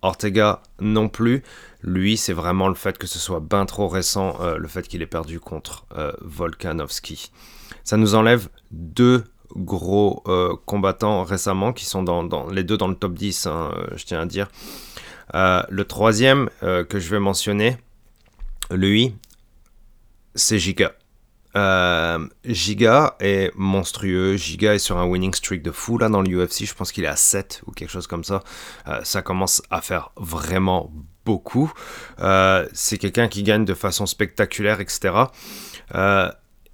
Ortega 0.04 0.62
non 0.80 1.08
plus. 1.08 1.42
Lui, 1.82 2.16
c'est 2.16 2.32
vraiment 2.32 2.68
le 2.68 2.74
fait 2.74 2.96
que 2.98 3.06
ce 3.06 3.18
soit 3.18 3.40
bien 3.40 3.66
trop 3.66 3.88
récent, 3.88 4.36
euh, 4.40 4.56
le 4.56 4.68
fait 4.68 4.86
qu'il 4.86 5.02
ait 5.02 5.06
perdu 5.06 5.40
contre 5.40 5.86
euh, 5.96 6.12
Volkanovski. 6.20 7.30
Ça 7.82 7.96
nous 7.96 8.14
enlève 8.14 8.48
deux 8.70 9.24
gros 9.56 10.24
combattants 10.66 11.22
récemment 11.22 11.72
qui 11.72 11.84
sont 11.84 12.02
dans, 12.02 12.48
les 12.48 12.64
deux 12.64 12.76
dans 12.76 12.88
le 12.88 12.96
top 12.96 13.14
10, 13.14 13.46
hein, 13.46 13.72
je 13.94 14.04
tiens 14.04 14.22
à 14.22 14.26
dire. 14.26 14.48
le 15.32 15.82
troisième 15.82 16.50
que 16.60 16.98
je 16.98 17.08
vais 17.08 17.20
mentionner, 17.20 17.76
lui, 18.72 19.14
c'est 20.34 20.58
Giga. 20.58 20.94
Euh, 21.56 22.26
Giga 22.44 23.16
est 23.20 23.52
monstrueux. 23.56 24.36
Giga 24.36 24.74
est 24.74 24.78
sur 24.78 24.98
un 24.98 25.06
winning 25.06 25.32
streak 25.34 25.62
de 25.62 25.70
fou 25.70 25.98
là 25.98 26.08
dans 26.08 26.22
l'UFC. 26.22 26.64
Je 26.64 26.74
pense 26.74 26.92
qu'il 26.92 27.04
est 27.04 27.08
à 27.08 27.16
7 27.16 27.62
ou 27.66 27.72
quelque 27.72 27.90
chose 27.90 28.06
comme 28.06 28.24
ça. 28.24 28.42
Euh, 28.88 29.00
ça 29.04 29.22
commence 29.22 29.62
à 29.70 29.80
faire 29.80 30.10
vraiment 30.16 30.90
beaucoup. 31.24 31.72
Euh, 32.20 32.66
c'est 32.72 32.98
quelqu'un 32.98 33.28
qui 33.28 33.42
gagne 33.42 33.64
de 33.64 33.74
façon 33.74 34.06
spectaculaire, 34.06 34.80
etc. 34.80 35.14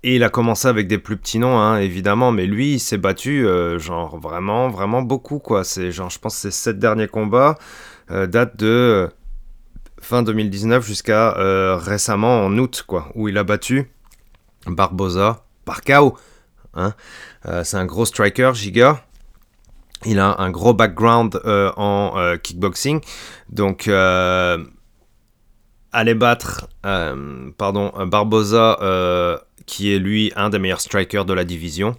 et 0.03 0.17
il 0.17 0.25
a 0.25 0.31
commencé 0.31 0.67
avec 0.67 0.89
des 0.89 0.99
plus 0.99 1.19
petits 1.19 1.39
noms, 1.39 1.59
hein, 1.59 1.79
évidemment, 1.79 2.33
mais 2.33 2.47
lui, 2.47 2.75
il 2.75 2.81
s'est 2.81 2.97
battu, 2.97 3.47
genre 3.79 4.19
vraiment, 4.19 4.71
vraiment 4.71 5.03
beaucoup, 5.03 5.39
quoi. 5.39 5.63
C'est 5.63 5.93
genre, 5.93 6.09
je 6.09 6.19
pense, 6.19 6.35
que 6.37 6.41
ces 6.41 6.51
7 6.51 6.79
derniers 6.79 7.07
combats 7.07 7.59
datent 8.09 8.57
de 8.57 9.11
fin 10.01 10.23
2019 10.23 10.85
jusqu'à 10.85 11.35
récemment 11.77 12.45
en 12.45 12.57
août, 12.59 12.83
quoi, 12.87 13.13
où 13.15 13.29
il 13.29 13.37
a 13.37 13.45
battu 13.45 13.91
Barbosa 14.67 15.45
par 15.65 15.83
KO. 15.83 16.17
Hein. 16.75 16.95
Euh, 17.47 17.65
c'est 17.65 17.77
un 17.77 17.87
gros 17.87 18.05
striker, 18.05 18.53
Giga. 18.55 19.03
Il 20.07 20.19
a 20.19 20.41
un 20.41 20.51
gros 20.51 20.73
background 20.73 21.41
euh, 21.45 21.71
en 21.77 22.17
euh, 22.17 22.37
kickboxing. 22.37 23.01
Donc, 23.51 23.89
aller 25.93 26.15
battre 26.15 26.69
pardon, 26.83 27.93
Barbosa 28.07 28.79
qui 29.71 29.95
est 29.95 30.01
lui 30.01 30.33
un 30.35 30.51
des 30.51 30.59
meilleurs 30.59 30.81
strikers 30.81 31.25
de 31.25 31.33
la 31.33 31.45
division. 31.45 31.97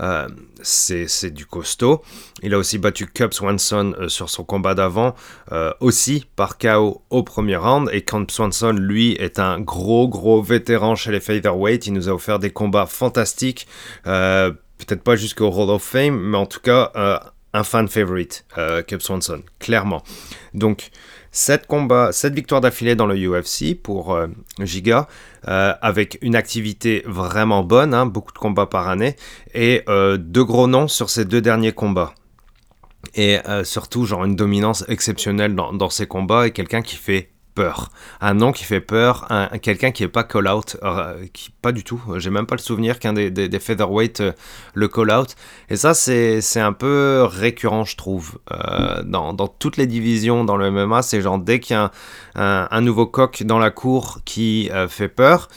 Euh, 0.00 0.26
c'est 0.62 1.30
du 1.34 1.44
costaud. 1.44 2.02
Il 2.42 2.54
a 2.54 2.58
aussi 2.58 2.78
battu 2.78 3.06
Cub 3.06 3.34
Swanson 3.34 3.94
euh, 3.98 4.08
sur 4.08 4.30
son 4.30 4.42
combat 4.42 4.74
d'avant, 4.74 5.14
euh, 5.52 5.70
aussi 5.80 6.24
par 6.34 6.56
KO 6.56 7.02
au 7.10 7.22
premier 7.22 7.56
round. 7.56 7.90
Et 7.92 8.00
Cub 8.00 8.30
Swanson, 8.30 8.72
lui, 8.72 9.12
est 9.12 9.38
un 9.38 9.60
gros, 9.60 10.08
gros 10.08 10.40
vétéran 10.40 10.96
chez 10.96 11.12
les 11.12 11.20
featherweight. 11.20 11.86
Il 11.88 11.92
nous 11.92 12.08
a 12.08 12.12
offert 12.12 12.38
des 12.38 12.50
combats 12.50 12.86
fantastiques. 12.86 13.66
Peut-être 14.04 15.02
pas 15.02 15.14
jusqu'au 15.14 15.50
Hall 15.50 15.68
of 15.68 15.82
Fame, 15.82 16.18
mais 16.18 16.38
en 16.38 16.46
tout 16.46 16.60
cas, 16.60 16.90
un 17.52 17.64
fan 17.64 17.86
favorite, 17.86 18.46
Cub 18.86 19.00
Swanson, 19.00 19.42
clairement. 19.58 20.02
Donc, 20.54 20.90
7 21.32 21.66
combats, 21.66 22.12
7 22.12 22.34
victoires 22.34 22.60
d'affilée 22.60 22.94
dans 22.94 23.06
le 23.06 23.16
UFC 23.16 23.74
pour 23.80 24.14
euh, 24.14 24.26
Giga, 24.60 25.08
euh, 25.48 25.72
avec 25.80 26.18
une 26.22 26.34
activité 26.34 27.02
vraiment 27.06 27.62
bonne, 27.62 27.94
hein, 27.94 28.06
beaucoup 28.06 28.32
de 28.32 28.38
combats 28.38 28.66
par 28.66 28.88
année, 28.88 29.16
et 29.54 29.82
euh, 29.88 30.16
deux 30.16 30.44
gros 30.44 30.66
noms 30.66 30.88
sur 30.88 31.10
ces 31.10 31.24
deux 31.24 31.40
derniers 31.40 31.72
combats. 31.72 32.14
Et 33.14 33.38
surtout, 33.64 34.04
genre 34.04 34.24
une 34.26 34.36
dominance 34.36 34.84
exceptionnelle 34.86 35.54
dans, 35.54 35.72
dans 35.72 35.88
ces 35.88 36.06
combats, 36.06 36.46
et 36.46 36.50
quelqu'un 36.50 36.82
qui 36.82 36.96
fait 36.96 37.30
peur. 37.54 37.90
Un 38.20 38.34
nom 38.34 38.52
qui 38.52 38.64
fait 38.64 38.80
peur, 38.80 39.26
un, 39.30 39.46
quelqu'un 39.58 39.90
qui 39.90 40.02
est 40.02 40.08
pas 40.08 40.24
call-out, 40.24 40.76
euh, 40.82 41.26
qui 41.32 41.50
pas 41.50 41.72
du 41.72 41.84
tout. 41.84 42.00
J'ai 42.16 42.30
même 42.30 42.46
pas 42.46 42.54
le 42.54 42.60
souvenir 42.60 42.98
qu'un 42.98 43.12
des, 43.12 43.60
featherweight 43.60 44.20
euh, 44.20 44.32
le 44.74 44.88
call-out. 44.88 45.36
Et 45.68 45.76
ça, 45.76 45.94
c'est 45.94 46.60
un 46.60 46.72
peu 46.72 47.26
récurrent, 47.28 47.84
je 47.84 47.96
trouve. 47.96 48.38
Euh, 48.52 49.02
dans, 49.02 49.32
dans, 49.32 49.48
toutes 49.48 49.76
les 49.76 49.86
divisions 49.86 50.44
dans 50.44 50.56
le 50.56 50.70
MMA, 50.70 51.02
c'est 51.02 51.20
genre 51.20 51.38
dès 51.38 51.60
qu'il 51.60 51.74
y 51.74 51.78
a 51.78 51.90
un, 52.34 52.68
un, 52.70 52.80
nouveau 52.80 53.06
coq 53.06 53.42
dans 53.42 53.58
la 53.58 53.70
cour 53.70 54.20
qui 54.24 54.70
fait 54.88 55.08
peur, 55.08 55.48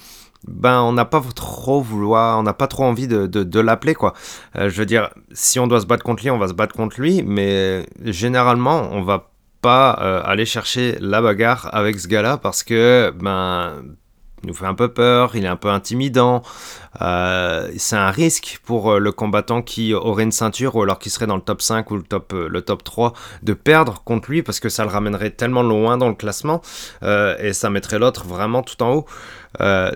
ben 0.48 0.82
on 0.82 0.92
n'a 0.92 1.06
pas 1.06 1.22
trop 1.36 1.82
vouloir, 1.82 2.40
on 2.40 2.44
n'a 2.44 2.54
pas 2.54 2.68
trop 2.68 2.84
envie 2.84 3.08
de, 3.08 3.28
de, 3.28 3.60
l'appeler 3.60 3.96
quoi. 3.96 4.14
je 4.56 4.68
veux 4.68 4.86
dire, 4.86 5.10
si 5.32 5.60
on 5.60 5.68
doit 5.68 5.80
se 5.80 5.86
battre 5.86 6.04
contre 6.04 6.24
lui, 6.24 6.32
on 6.32 6.38
va 6.38 6.48
se 6.48 6.54
battre 6.54 6.76
contre 6.76 7.00
lui, 7.00 7.24
mais 7.24 7.86
généralement 8.04 8.90
on 8.92 9.04
va 9.04 9.33
pas 9.64 9.98
euh, 10.02 10.22
aller 10.26 10.46
chercher 10.46 10.98
la 11.00 11.22
bagarre 11.22 11.70
avec 11.72 11.98
ce 11.98 12.08
gars-là 12.10 12.38
parce 12.38 12.64
que 12.64 13.14
ben 13.16 13.82
il 14.44 14.48
nous 14.48 14.54
fait 14.54 14.66
un 14.66 14.74
peu 14.74 14.90
peur, 14.90 15.38
il 15.38 15.46
est 15.46 15.48
un 15.48 15.56
peu 15.56 15.70
intimidant. 15.70 16.42
Euh, 17.02 17.72
c'est 17.78 17.96
un 17.96 18.12
risque 18.12 18.60
pour 18.66 18.92
euh, 18.92 19.00
le 19.00 19.14
combattant 19.14 19.62
qui 19.62 19.94
aurait 19.94 20.24
une 20.24 20.34
ceinture 20.34 20.76
ou 20.76 20.84
alors 20.84 21.00
qui 21.00 21.10
serait 21.10 21.28
dans 21.28 21.38
le 21.38 21.42
top 21.42 21.62
5 21.62 21.90
ou 21.92 21.96
le 21.96 22.04
top, 22.04 22.34
le 22.34 22.62
top 22.62 22.84
3 22.84 23.14
de 23.42 23.54
perdre 23.54 24.04
contre 24.04 24.30
lui 24.30 24.44
parce 24.44 24.60
que 24.60 24.68
ça 24.68 24.84
le 24.84 24.90
ramènerait 24.90 25.30
tellement 25.30 25.64
loin 25.64 25.98
dans 25.98 26.10
le 26.10 26.16
classement 26.16 26.62
et 27.04 27.54
ça 27.54 27.70
mettrait 27.70 28.00
l'autre 28.00 28.26
vraiment 28.26 28.64
tout 28.64 28.84
en 28.84 28.94
haut. 28.96 29.06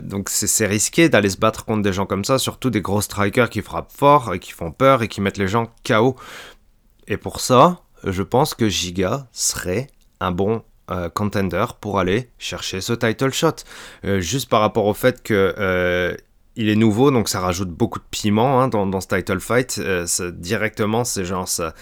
donc 0.01 0.29
c'est 0.29 0.65
risqué 0.65 1.09
d'aller 1.09 1.29
se 1.29 1.37
battre 1.37 1.65
contre 1.65 1.83
des 1.83 1.91
gens 1.91 2.05
comme 2.05 2.23
ça, 2.23 2.37
surtout 2.37 2.69
des 2.69 2.81
gros 2.81 3.01
strikers 3.01 3.49
qui 3.49 3.61
frappent 3.61 3.91
fort 3.91 4.33
et 4.33 4.39
qui 4.39 4.53
font 4.53 4.71
peur 4.71 5.03
et 5.03 5.09
qui 5.09 5.19
mettent 5.19 5.37
les 5.37 5.49
gens 5.49 5.67
KO. 5.85 6.15
Et 7.09 7.17
pour 7.17 7.39
ça, 7.39 7.81
je 8.03 8.23
pense 8.23 8.53
que 8.53 8.69
Giga 8.69 9.27
serait 9.31 9.87
un 10.19 10.31
bon 10.31 10.63
euh, 10.89 11.09
contender 11.09 11.65
pour 11.81 11.99
aller 11.99 12.29
chercher 12.37 12.79
ce 12.79 12.93
title 12.93 13.33
shot. 13.33 13.55
Euh, 14.05 14.21
juste 14.21 14.49
par 14.49 14.61
rapport 14.61 14.85
au 14.85 14.93
fait 14.93 15.21
que 15.21 15.53
euh, 15.59 16.15
il 16.55 16.69
est 16.69 16.77
nouveau, 16.77 17.11
donc 17.11 17.27
ça 17.27 17.41
rajoute 17.41 17.67
beaucoup 17.67 17.99
de 17.99 18.05
piment 18.09 18.61
hein, 18.61 18.69
dans, 18.69 19.01
ce 19.01 19.07
title 19.07 19.41
fight. 19.41 19.81
directement, 20.37 21.03
c'est 21.03 21.25
genre 21.25 21.45
ça, 21.45 21.73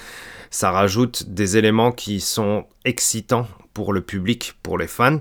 rajoute 0.72 1.30
des 1.30 1.56
éléments 1.56 1.92
qui 1.92 2.20
sont 2.20 2.66
excitants 2.84 3.48
pour 3.76 3.94
le 3.94 4.02
public, 4.02 4.56
pour 4.64 4.80
les 4.80 4.88
fans, 4.88 5.20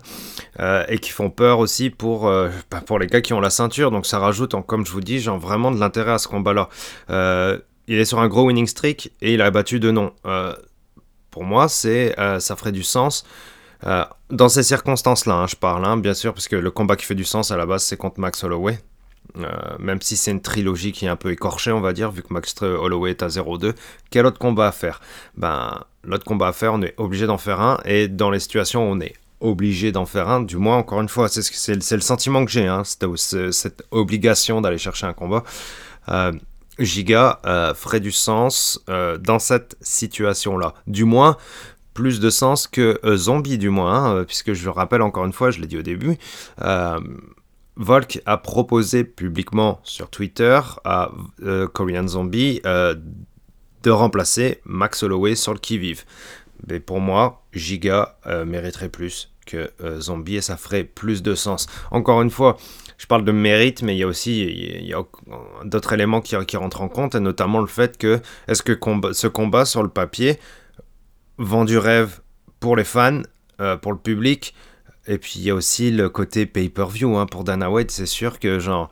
et 0.89 0.99
qui 0.99 1.11
font 1.11 1.29
peur 1.29 1.59
aussi 1.59 1.91
pour, 1.91 2.23
bah, 2.25 2.81
pour 2.87 2.99
les 2.99 3.07
gars 3.07 3.21
qui 3.21 3.35
ont 3.35 3.41
la 3.41 3.51
ceinture. 3.51 3.91
Donc 3.91 4.07
ça 4.07 4.19
rajoute, 4.19 4.55
comme 4.67 4.87
je 4.87 4.93
vous 4.93 5.03
dis, 5.03 5.21
genre 5.21 5.39
vraiment 5.39 5.71
de 5.71 5.79
l'intérêt 5.79 6.13
à 6.13 6.19
ce 6.19 6.27
combat-là. 6.27 6.71
il 7.87 7.99
est 7.99 8.05
sur 8.07 8.19
un 8.19 8.29
gros 8.29 8.47
winning 8.47 8.67
streak 8.67 9.13
et 9.21 9.35
il 9.35 9.43
a 9.43 9.51
battu 9.51 9.79
de 9.79 9.91
noms 9.91 10.13
pour 11.35 11.43
moi, 11.43 11.69
c'est 11.69 12.17
euh, 12.21 12.39
ça 12.39 12.55
ferait 12.55 12.71
du 12.71 12.85
sens. 12.85 13.25
Euh, 13.85 14.05
dans 14.31 14.49
ces 14.49 14.63
circonstances-là, 14.63 15.35
hein, 15.35 15.47
je 15.49 15.57
parle, 15.57 15.85
hein, 15.85 15.97
bien 15.97 16.15
sûr, 16.15 16.33
parce 16.33 16.47
que 16.47 16.55
le 16.55 16.71
combat 16.71 16.95
qui 16.95 17.05
fait 17.05 17.17
du 17.17 17.25
sens 17.25 17.51
à 17.51 17.57
la 17.57 17.67
base, 17.67 17.83
c'est 17.83 17.97
contre 17.97 18.21
Max 18.21 18.45
Holloway. 18.45 18.79
Euh, 19.39 19.51
même 19.81 20.01
si 20.01 20.17
c'est 20.17 20.31
une 20.31 20.41
trilogie 20.41 20.93
qui 20.93 21.07
est 21.07 21.09
un 21.09 21.17
peu 21.17 21.33
écorchée, 21.33 21.73
on 21.73 21.81
va 21.81 21.93
dire, 21.93 22.13
vu 22.13 22.23
que 22.23 22.33
Max 22.33 22.55
Holloway 22.63 23.11
est 23.11 23.25
à 23.25 23.27
0-2, 23.27 23.75
quel 24.11 24.27
autre 24.27 24.39
combat 24.39 24.69
à 24.69 24.73
faire? 24.73 25.01
Ben, 25.37 25.83
l'autre 26.05 26.25
combat 26.25 26.47
à 26.47 26.53
faire, 26.53 26.73
on 26.73 26.83
est 26.83 26.95
obligé 26.99 27.27
d'en 27.27 27.39
faire 27.39 27.61
un, 27.61 27.81
et 27.85 28.07
dans 28.07 28.31
les 28.31 28.39
situations 28.39 28.89
où 28.89 28.93
on 28.93 29.01
est 29.01 29.15
obligé 29.41 29.91
d'en 29.91 30.07
faire 30.07 30.29
un, 30.29 30.41
du 30.41 30.57
moins, 30.57 30.77
encore 30.77 31.01
une 31.01 31.09
fois, 31.09 31.29
c'est 31.29 31.95
le 31.95 32.01
sentiment 32.01 32.45
que 32.45 32.53
j'ai, 32.53 32.69
hein, 32.69 32.83
cette, 32.85 33.83
obligation 33.91 34.61
d'aller 34.61 34.79
chercher 34.79 35.07
un 35.07 35.15
combat. 35.15 35.43
Giga 36.79 37.41
euh, 37.47 37.75
ferait 37.75 38.01
du 38.01 38.13
sens 38.13 38.81
euh, 38.89 39.19
dans 39.19 39.39
cette 39.39 39.77
situation-là. 39.81 40.75
Du 40.87 41.05
moins, 41.05 41.37
plus 41.93 42.21
de 42.21 42.31
sens 42.31 42.67
que 42.67 42.99
euh, 43.05 43.17
Zombie, 43.17 43.59
du 43.59 43.71
moins, 43.71 44.19
hein, 44.19 44.25
puisque 44.25 44.53
je 44.53 44.65
le 44.65 44.71
rappelle 44.71 45.03
encore 45.03 45.25
une 45.25 45.33
fois, 45.33 45.51
je 45.51 45.61
l'ai 45.61 45.67
dit 45.67 45.79
au 45.79 45.83
début, 45.83 46.19
Volk 47.77 48.23
a 48.25 48.37
proposé 48.37 49.03
publiquement 49.03 49.81
sur 49.83 50.09
Twitter 50.09 50.61
à 50.85 51.11
Korean 51.73 52.07
Zombie 52.07 52.61
de 52.63 53.91
remplacer 53.91 54.61
Max 54.65 55.03
Holloway 55.03 55.35
sur 55.35 55.53
le 55.53 55.59
qui-vive. 55.59 56.05
Mais 56.69 56.79
pour 56.79 57.01
moi, 57.01 57.43
Giga 57.53 58.17
mériterait 58.47 58.91
plus 58.91 59.33
que 59.45 59.73
Zombie 59.99 60.37
et 60.37 60.41
ça 60.41 60.57
ferait 60.57 60.85
plus 60.85 61.25
de 61.25 61.35
sens. 61.35 61.67
Encore 61.91 62.23
une 62.23 62.31
fois, 62.31 62.57
je 62.99 63.07
parle 63.07 63.25
de 63.25 63.33
mérite, 63.33 63.83
mais 63.83 63.95
il 63.95 63.99
y 63.99 64.03
a 64.03 64.07
aussi 64.07 64.93
d'autres 65.65 65.93
éléments 65.93 66.21
qui, 66.21 66.57
rentrent 66.57 66.83
en 66.83 66.89
compte, 66.89 67.15
et 67.15 67.21
notamment 67.21 67.61
le 67.61 67.67
fait 67.67 67.99
que 67.99 68.21
est-ce 68.49 68.63
que 68.63 68.79
ce 69.13 69.27
combat 69.27 69.65
sur 69.65 69.83
le 69.83 69.89
papier 69.89 70.39
vend 71.39 71.65
du 71.65 71.79
rêve 71.79 72.21
pour 72.61 72.77
les 72.77 72.85
fans, 72.85 73.23
euh, 73.61 73.77
pour 73.77 73.93
le 73.93 73.99
public, 73.99 74.55
et 75.07 75.19
puis 75.19 75.35
il 75.37 75.43
y 75.43 75.51
a 75.51 75.55
aussi 75.55 75.91
le 75.91 76.09
côté 76.09 76.47
pay-per-view 76.47 77.17
hein, 77.17 77.27
pour 77.27 77.45
Dana 77.45 77.71
White, 77.71 77.91
c'est 77.91 78.07
sûr 78.07 78.39
que 78.39 78.59
genre 78.59 78.91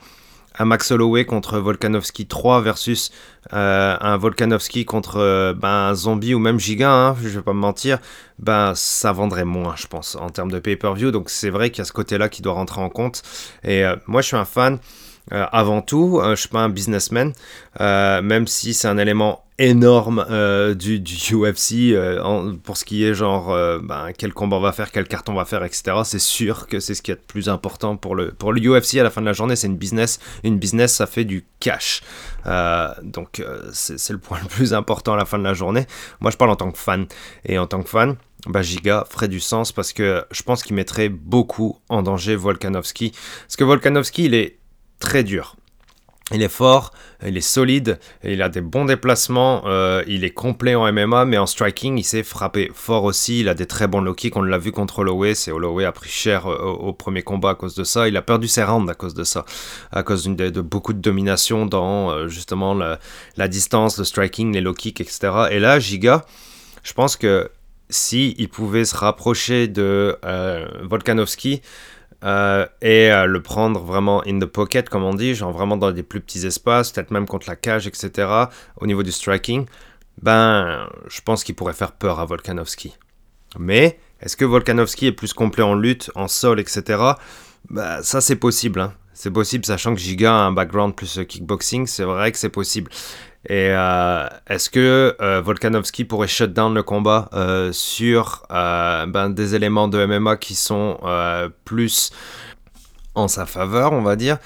un 0.59 0.65
Max 0.65 0.91
Holloway 0.91 1.25
contre 1.25 1.59
Volkanovski 1.59 2.27
3 2.27 2.61
versus 2.61 3.11
euh, 3.53 3.97
un 4.01 4.17
Volkanovski 4.17 4.85
contre 4.85 5.17
euh, 5.17 5.55
ben, 5.55 5.89
un 5.91 5.95
zombie 5.95 6.35
ou 6.35 6.39
même 6.39 6.59
Giga, 6.59 6.91
hein, 6.91 7.17
je 7.23 7.29
vais 7.29 7.43
pas 7.43 7.53
me 7.53 7.59
mentir, 7.59 7.99
ben 8.39 8.73
ça 8.75 9.13
vendrait 9.13 9.45
moins, 9.45 9.75
je 9.77 9.87
pense, 9.87 10.17
en 10.17 10.31
termes 10.31 10.51
de 10.51 10.59
pay-per-view. 10.59 11.11
Donc 11.11 11.31
c'est 11.31 11.51
vrai 11.51 11.71
qu'il 11.71 11.79
y 11.79 11.83
a 11.83 11.85
ce 11.85 11.93
côté-là 11.93 12.29
qui 12.29 12.43
doit 12.43 12.55
rentrer 12.55 12.81
en 12.81 12.91
compte. 12.91 13.23
Et 13.65 13.85
euh, 13.85 13.97
moi, 14.07 14.23
je 14.23 14.29
suis 14.29 14.37
un 14.37 14.45
fan. 14.45 14.79
avant 15.31 15.83
tout, 15.83 16.21
je 16.31 16.35
suis 16.35 16.49
pas 16.49 16.61
un 16.61 16.69
businessman, 16.69 17.33
même 17.79 18.47
si 18.49 18.75
c'est 18.75 18.89
un 18.89 18.99
élément 18.99 19.45
énorme 19.59 20.25
euh, 20.31 20.75
du, 20.75 20.99
UFC 21.01 21.73
euh, 21.93 22.53
pour 22.63 22.77
ce 22.77 22.85
qui 22.85 23.05
est 23.05 23.15
genre 23.15 23.53
euh, 23.53 23.79
ben, 23.83 24.13
quel 24.17 24.33
combat 24.33 24.57
on 24.57 24.61
va 24.61 24.73
faire, 24.73 24.91
quel 24.91 25.07
carton 25.07 25.33
on 25.33 25.37
va 25.37 25.45
faire, 25.45 25.65
etc. 25.65 25.99
C'est 26.05 26.19
sûr 26.19 26.67
que 26.67 26.81
c'est 26.81 26.95
ce 26.95 27.03
qui 27.03 27.11
est 27.11 27.15
le 27.15 27.21
plus 27.27 27.49
important 27.49 27.97
pour 27.97 28.15
le, 28.15 28.33
pour 28.33 28.53
le 28.53 28.61
UFC 28.61 28.97
à 28.97 29.03
la 29.03 29.11
fin 29.11 29.21
de 29.21 29.27
la 29.27 29.33
journée. 29.33 29.57
C'est 29.57 29.67
une 29.67 29.77
business. 29.77 30.19
Une 30.45 30.59
business, 30.59 30.95
ça 30.95 31.07
fait 31.07 31.25
du 31.25 31.45
cash. 31.61 32.03
donc 33.03 33.43
c'est 33.73 34.11
le 34.11 34.19
point 34.19 34.39
le 34.43 34.49
plus 34.49 34.75
important 34.75 35.15
à 35.15 35.17
la 35.17 35.25
fin 35.25 35.39
de 35.39 35.45
la 35.45 35.55
journée. 35.55 35.87
Moi, 36.21 36.31
je 36.31 36.37
parle 36.37 36.51
en 36.51 36.57
tant 36.57 36.71
que 36.71 36.79
fan. 36.79 37.07
Et 37.45 37.59
en 37.59 37.67
tant 37.67 37.83
que 37.83 37.89
fan, 37.89 38.17
bah, 38.47 38.63
Giga 38.63 39.05
ferait 39.09 39.29
du 39.29 39.41
sens 39.41 39.73
parce 39.73 39.93
que 39.93 40.25
je 40.31 40.43
pense 40.43 40.63
qu'il 40.63 40.75
mettrait 40.75 41.09
beaucoup 41.09 41.79
en 41.89 42.03
danger 42.03 42.37
Volkanovski. 42.37 43.13
Parce 43.43 43.57
que 43.57 43.65
Volkanovski, 43.65 44.25
il 44.25 44.35
est 44.35 44.59
très 44.99 45.23
dur. 45.23 45.57
Il 46.31 46.43
est 46.43 46.49
fort, 46.49 46.93
il 47.27 47.37
est 47.37 47.41
solide, 47.41 47.99
il 48.23 48.41
a 48.43 48.49
des 48.49 48.61
bons 48.61 48.85
déplacements, 48.85 49.65
euh, 49.67 50.03
il 50.07 50.25
est 50.25 50.31
complet 50.31 50.75
en 50.75 50.91
MMA, 50.91 51.25
mais 51.25 51.37
en 51.37 51.47
striking, 51.47 51.99
il 51.99 52.05
s'est 52.05 52.23
frappé 52.23 52.71
fort 52.73 53.05
aussi. 53.05 53.41
Il 53.41 53.49
a 53.49 53.55
des 53.55 53.67
très 53.67 53.89
bons 53.89 54.01
low 54.01 54.15
kicks, 54.15 54.37
on 54.37 54.43
l'a 54.43 54.59
vu 54.59 54.73
contre 54.73 55.01
Holloway. 55.01 55.35
C'est 55.35 55.51
Holloway 55.51 55.85
a 55.85 55.93
pris 55.93 56.09
cher 56.09 56.47
euh, 56.47 56.57
au, 56.57 56.93
premier 56.93 57.23
combat 57.23 57.51
à 57.51 57.55
cause 57.55 57.75
de 57.75 57.85
ça. 57.85 58.09
Il 58.09 58.17
a 58.17 58.23
perdu 58.23 58.49
ses 58.49 58.63
rounds 58.63 58.91
à 58.91 58.95
cause 58.95 59.15
de 59.15 59.25
ça, 59.25 59.45
à 59.91 60.03
cause 60.03 60.25
de, 60.25 60.61
beaucoup 60.61 60.93
de 60.93 61.01
domination 61.01 61.67
dans 61.67 62.11
euh, 62.11 62.29
justement 62.29 62.73
la, 62.75 63.49
distance, 63.49 63.99
le 63.99 64.05
striking, 64.05 64.53
les 64.53 64.61
low 64.61 64.75
kicks, 64.75 65.01
etc. 65.01 65.49
Et 65.51 65.59
là, 65.59 65.81
Giga, 65.81 66.25
je 66.83 66.93
pense 66.93 67.17
que 67.17 67.51
si 67.91 68.35
il 68.39 68.49
pouvait 68.49 68.87
se 68.87 68.97
rapprocher 68.97 69.69
de 69.69 70.17
Volkanovski, 70.83 71.61
euh, 72.25 72.67
et 72.81 73.11
euh, 73.11 73.27
le 73.27 73.43
prendre 73.43 73.81
vraiment 73.81 74.23
in 74.27 74.39
the 74.39 74.47
pocket, 74.47 74.89
comme 74.89 75.03
on 75.03 75.15
dit, 75.15 75.35
genre 75.35 75.53
vraiment 75.53 75.77
dans 75.77 75.91
des 75.91 76.03
plus 76.03 76.21
petits 76.21 76.47
espaces, 76.47 76.93
peut-être 76.93 77.11
même 77.11 77.27
contre 77.27 77.49
la 77.49 77.57
cage, 77.57 77.87
etc., 77.87 78.29
au 78.81 78.87
niveau 78.87 79.03
du 79.03 79.13
striking, 79.13 79.67
ben, 80.21 80.89
je 81.09 81.21
pense 81.21 81.43
qu'il 81.45 81.55
pourrait 81.55 81.73
faire 81.73 81.93
peur 81.93 82.21
à 82.21 82.25
Volkanovski. 82.25 82.97
Mais, 83.59 83.99
est-ce 84.21 84.37
que 84.37 84.45
Volkanovski 84.45 85.07
est 85.07 85.13
plus 85.13 85.33
complet 85.33 85.65
en 85.65 85.75
lutte, 85.75 86.11
en 86.15 86.29
sol, 86.29 86.61
etc. 86.61 87.03
Ben, 87.71 88.03
ça, 88.03 88.21
c'est 88.21 88.37
possible. 88.37 88.81
Hein. 88.81 88.95
C'est 89.15 89.31
possible, 89.31 89.65
sachant 89.65 89.95
que 89.95 90.01
Giga 90.01 90.33
a 90.33 90.39
un 90.39 90.53
background 90.53 90.95
plus 90.95 91.21
kickboxing, 91.29 91.87
c'est 91.87 92.05
vrai 92.05 92.33
que 92.33 92.39
c'est 92.39 92.49
possible. 92.49 92.91
Et 93.49 93.71
euh, 93.71 94.29
est-ce 94.49 94.71
que 94.71 95.17
euh, 95.21 95.41
Volkanovski 95.41 96.05
pourrait 96.05 96.29
shut 96.29 96.53
down 96.53 96.75
le 96.75 96.85
combat 96.85 97.29
euh, 97.33 97.73
sur 97.73 98.47
ben, 98.51 99.31
des 99.31 99.55
éléments 99.55 99.89
de 99.89 100.05
MMA 100.05 100.37
qui 100.37 100.55
sont 100.55 100.99
plus 101.65 102.13
en 103.15 103.29
sa 103.29 103.47
faveur, 103.47 103.93
on 103.93 104.03
va 104.03 104.17
dire? 104.17 104.39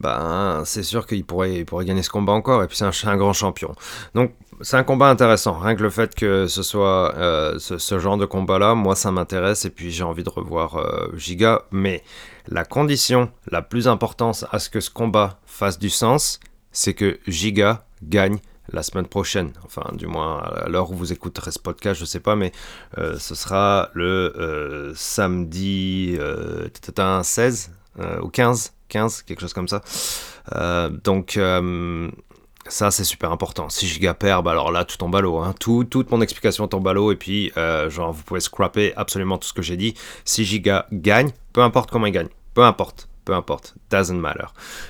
Ben, 0.00 0.62
c'est 0.64 0.84
sûr 0.84 1.06
qu'il 1.06 1.24
pourrait, 1.24 1.64
pourrait 1.64 1.84
gagner 1.84 2.02
ce 2.02 2.10
combat 2.10 2.32
encore, 2.32 2.62
et 2.62 2.68
puis 2.68 2.76
c'est 2.76 3.06
un, 3.06 3.16
grand 3.16 3.32
champion. 3.32 3.74
Donc 4.14 4.32
c'est 4.60 4.76
un 4.76 4.84
combat 4.84 5.08
intéressant, 5.08 5.58
rien 5.58 5.74
que 5.74 5.82
le 5.82 5.90
fait 5.90 6.14
que 6.14 6.46
ce 6.46 6.62
soit 6.62 7.14
ce, 7.58 7.98
genre 7.98 8.16
de 8.16 8.24
combat-là, 8.24 8.74
moi 8.74 8.94
ça 8.94 9.10
m'intéresse, 9.10 9.64
et 9.64 9.70
puis 9.70 9.90
j'ai 9.90 10.04
envie 10.04 10.22
de 10.22 10.30
revoir 10.30 10.80
Giga, 11.16 11.62
mais 11.72 12.02
la 12.50 12.64
condition 12.64 13.30
la 13.50 13.62
plus 13.62 13.88
importante 13.88 14.44
à 14.50 14.58
ce 14.58 14.70
que 14.70 14.80
ce 14.80 14.90
combat 14.90 15.38
fasse 15.46 15.78
du 15.78 15.90
sens, 15.90 16.40
c'est 16.72 16.94
que 16.94 17.18
Giga 17.26 17.84
gagne 18.02 18.38
la 18.72 18.82
semaine 18.82 19.06
prochaine. 19.06 19.52
Enfin, 19.64 19.84
du 19.94 20.06
moins, 20.06 20.38
à 20.38 20.68
l'heure 20.68 20.90
où 20.90 20.94
vous 20.94 21.12
écouterez 21.12 21.50
ce 21.50 21.58
podcast, 21.58 22.00
je 22.00 22.04
sais 22.04 22.20
pas, 22.20 22.36
mais 22.36 22.52
euh, 22.98 23.18
ce 23.18 23.34
sera 23.34 23.90
le 23.94 24.34
euh, 24.36 24.92
samedi 24.94 26.16
euh, 26.18 26.68
16 27.22 27.70
euh, 27.98 28.20
ou 28.20 28.28
15, 28.28 28.72
15, 28.88 29.22
quelque 29.22 29.40
chose 29.40 29.52
comme 29.52 29.68
ça. 29.68 29.82
donc, 31.04 31.38
Ça, 32.70 32.90
c'est 32.90 33.04
super 33.04 33.32
important. 33.32 33.70
Si 33.70 33.86
Giga 33.86 34.12
perd, 34.12 34.44
bah 34.44 34.50
alors 34.50 34.70
là, 34.70 34.84
tout 34.84 34.98
tombe 34.98 35.16
à 35.16 35.22
l'eau. 35.22 35.38
Hein. 35.38 35.54
Tout, 35.58 35.84
toute 35.84 36.10
mon 36.10 36.20
explication 36.20 36.68
tombe 36.68 36.86
à 36.86 36.92
l'eau. 36.92 37.12
Et 37.12 37.16
puis, 37.16 37.50
genre, 37.88 38.12
vous 38.12 38.22
pouvez 38.22 38.40
scraper 38.40 38.92
absolument 38.96 39.38
tout 39.38 39.48
ce 39.48 39.54
que 39.54 39.62
j'ai 39.62 39.78
dit. 39.78 39.94
Si 40.26 40.44
Giga 40.44 40.86
gagne, 40.92 41.30
peu 41.54 41.62
importe 41.62 41.90
comment 41.90 42.06
il 42.06 42.12
gagne, 42.12 42.28
peu 42.58 42.64
importe, 42.64 43.08
peu 43.24 43.34
importe, 43.34 43.76
doesn't 43.88 44.18
matter. 44.18 44.46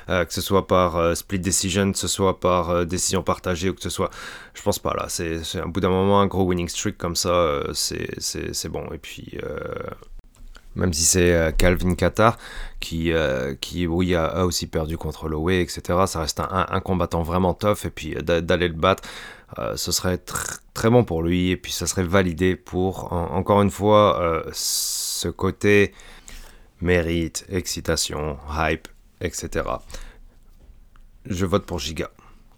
Euh, 0.08 0.24
que 0.24 0.32
ce 0.32 0.40
soit 0.40 0.66
par 0.66 0.96
euh, 0.96 1.14
split 1.14 1.38
decision, 1.38 1.92
que 1.92 1.98
ce 1.98 2.08
soit 2.08 2.40
par 2.40 2.86
décision 2.86 3.22
partagée 3.22 3.68
ou 3.68 3.74
que 3.74 3.82
ce 3.82 3.90
soit. 3.90 4.08
Je 4.54 4.62
pense 4.62 4.78
pas 4.78 4.94
là. 4.94 5.06
C'est 5.08 5.60
un 5.60 5.66
bout 5.66 5.80
d'un 5.80 5.90
moment, 5.90 6.22
un 6.22 6.26
gros 6.26 6.44
winning 6.44 6.68
streak 6.68 6.96
comme 6.96 7.16
ça, 7.16 7.62
c'est 7.74 8.68
bon. 8.70 8.86
Et 8.92 8.98
puis 8.98 9.38
même 10.78 10.92
si 10.92 11.02
c'est 11.02 11.32
euh, 11.32 11.50
Calvin 11.50 11.94
Qatar 11.94 12.38
qui, 12.80 13.12
euh, 13.12 13.54
qui 13.60 13.86
oui, 13.86 14.14
a, 14.14 14.46
aussi 14.46 14.66
perdu 14.66 14.96
contre 14.96 15.28
Lowe, 15.28 15.50
etc. 15.50 15.80
Ça 16.06 16.20
reste 16.20 16.40
un, 16.40 16.80
combattant 16.80 17.22
vraiment 17.22 17.52
tough 17.52 17.84
et 17.84 17.90
puis 17.90 18.14
euh, 18.16 18.40
d'aller 18.40 18.68
le 18.68 18.74
battre, 18.74 19.02
ce 19.76 19.92
serait 19.92 20.18
très 20.74 20.90
bon 20.90 21.04
pour 21.04 21.22
lui 21.22 21.50
et 21.50 21.56
puis 21.56 21.72
ça 21.72 21.86
serait 21.86 22.04
validé 22.04 22.54
pour, 22.54 23.14
encore 23.14 23.62
une 23.62 23.70
fois, 23.70 24.42
ce 24.52 25.28
côté 25.28 25.94
mérite, 26.80 27.44
excitation, 27.48 28.38
hype, 28.50 28.88
etc. 29.20 29.64
Je 31.26 31.46
vote 31.46 31.66
pour 31.66 31.78
Giga. 31.78 32.10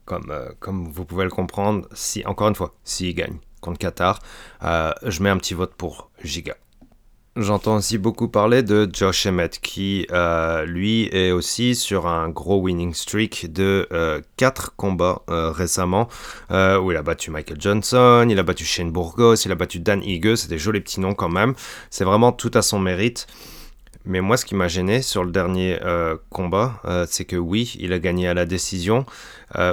Comme, 0.05 0.35
comme 0.59 0.89
vous 0.91 1.05
pouvez 1.05 1.25
le 1.25 1.31
comprendre, 1.31 1.87
si, 1.93 2.25
encore 2.27 2.49
une 2.49 2.55
fois, 2.55 2.75
s'il 2.85 3.15
gagne 3.15 3.39
contre 3.61 3.79
Qatar, 3.79 4.21
je 4.61 5.23
mets 5.23 5.31
un 5.31 5.37
petit 5.37 5.55
vote 5.55 5.75
pour 5.75 6.11
Giga. 6.25 6.57
J'entends 7.37 7.77
aussi 7.77 7.97
beaucoup 7.97 8.27
parler 8.27 8.65
de 8.65 8.91
Josh 8.93 9.25
Emmett 9.25 9.61
qui, 9.61 10.05
euh, 10.11 10.65
lui, 10.65 11.09
est 11.13 11.31
aussi 11.31 11.77
sur 11.77 12.09
un 12.09 12.29
gros 12.29 12.61
winning 12.61 12.93
streak 12.93 13.53
de 13.53 13.89
4 14.37 14.63
euh, 14.63 14.73
combats 14.77 15.23
euh, 15.31 15.53
récemment, 15.53 16.09
où 16.51 16.91
il 16.91 16.97
a 16.97 17.03
battu 17.03 17.31
Michael 17.31 17.61
Johnson, 17.61 18.27
il 18.29 18.37
a 18.37 18.43
battu 18.43 18.65
Shane 18.65 18.91
Burgos, 18.91 19.37
il 19.37 19.53
a 19.53 19.55
battu 19.55 19.79
Dan 19.79 20.03
Ige, 20.03 20.35
c'est 20.35 20.49
des 20.49 20.59
jolis 20.59 20.81
petits 20.81 20.99
noms 20.99 21.15
quand 21.15 21.29
même. 21.29 21.55
C'est 21.89 22.05
vraiment 22.05 22.33
tout 22.33 22.51
à 22.55 22.63
son 22.63 22.81
mérite. 22.81 23.29
Mais 24.05 24.21
moi, 24.21 24.37
ce 24.37 24.45
qui 24.45 24.55
m'a 24.55 24.69
gêné 24.69 25.03
sur 25.03 25.25
le 25.25 25.31
dernier 25.31 25.79
combat, 26.31 26.81
c'est 27.09 27.25
que 27.25 27.37
oui, 27.37 27.77
il 27.79 27.93
a 27.93 27.99
gagné 27.99 28.29
à 28.29 28.35
la 28.35 28.47
décision. 28.47 29.05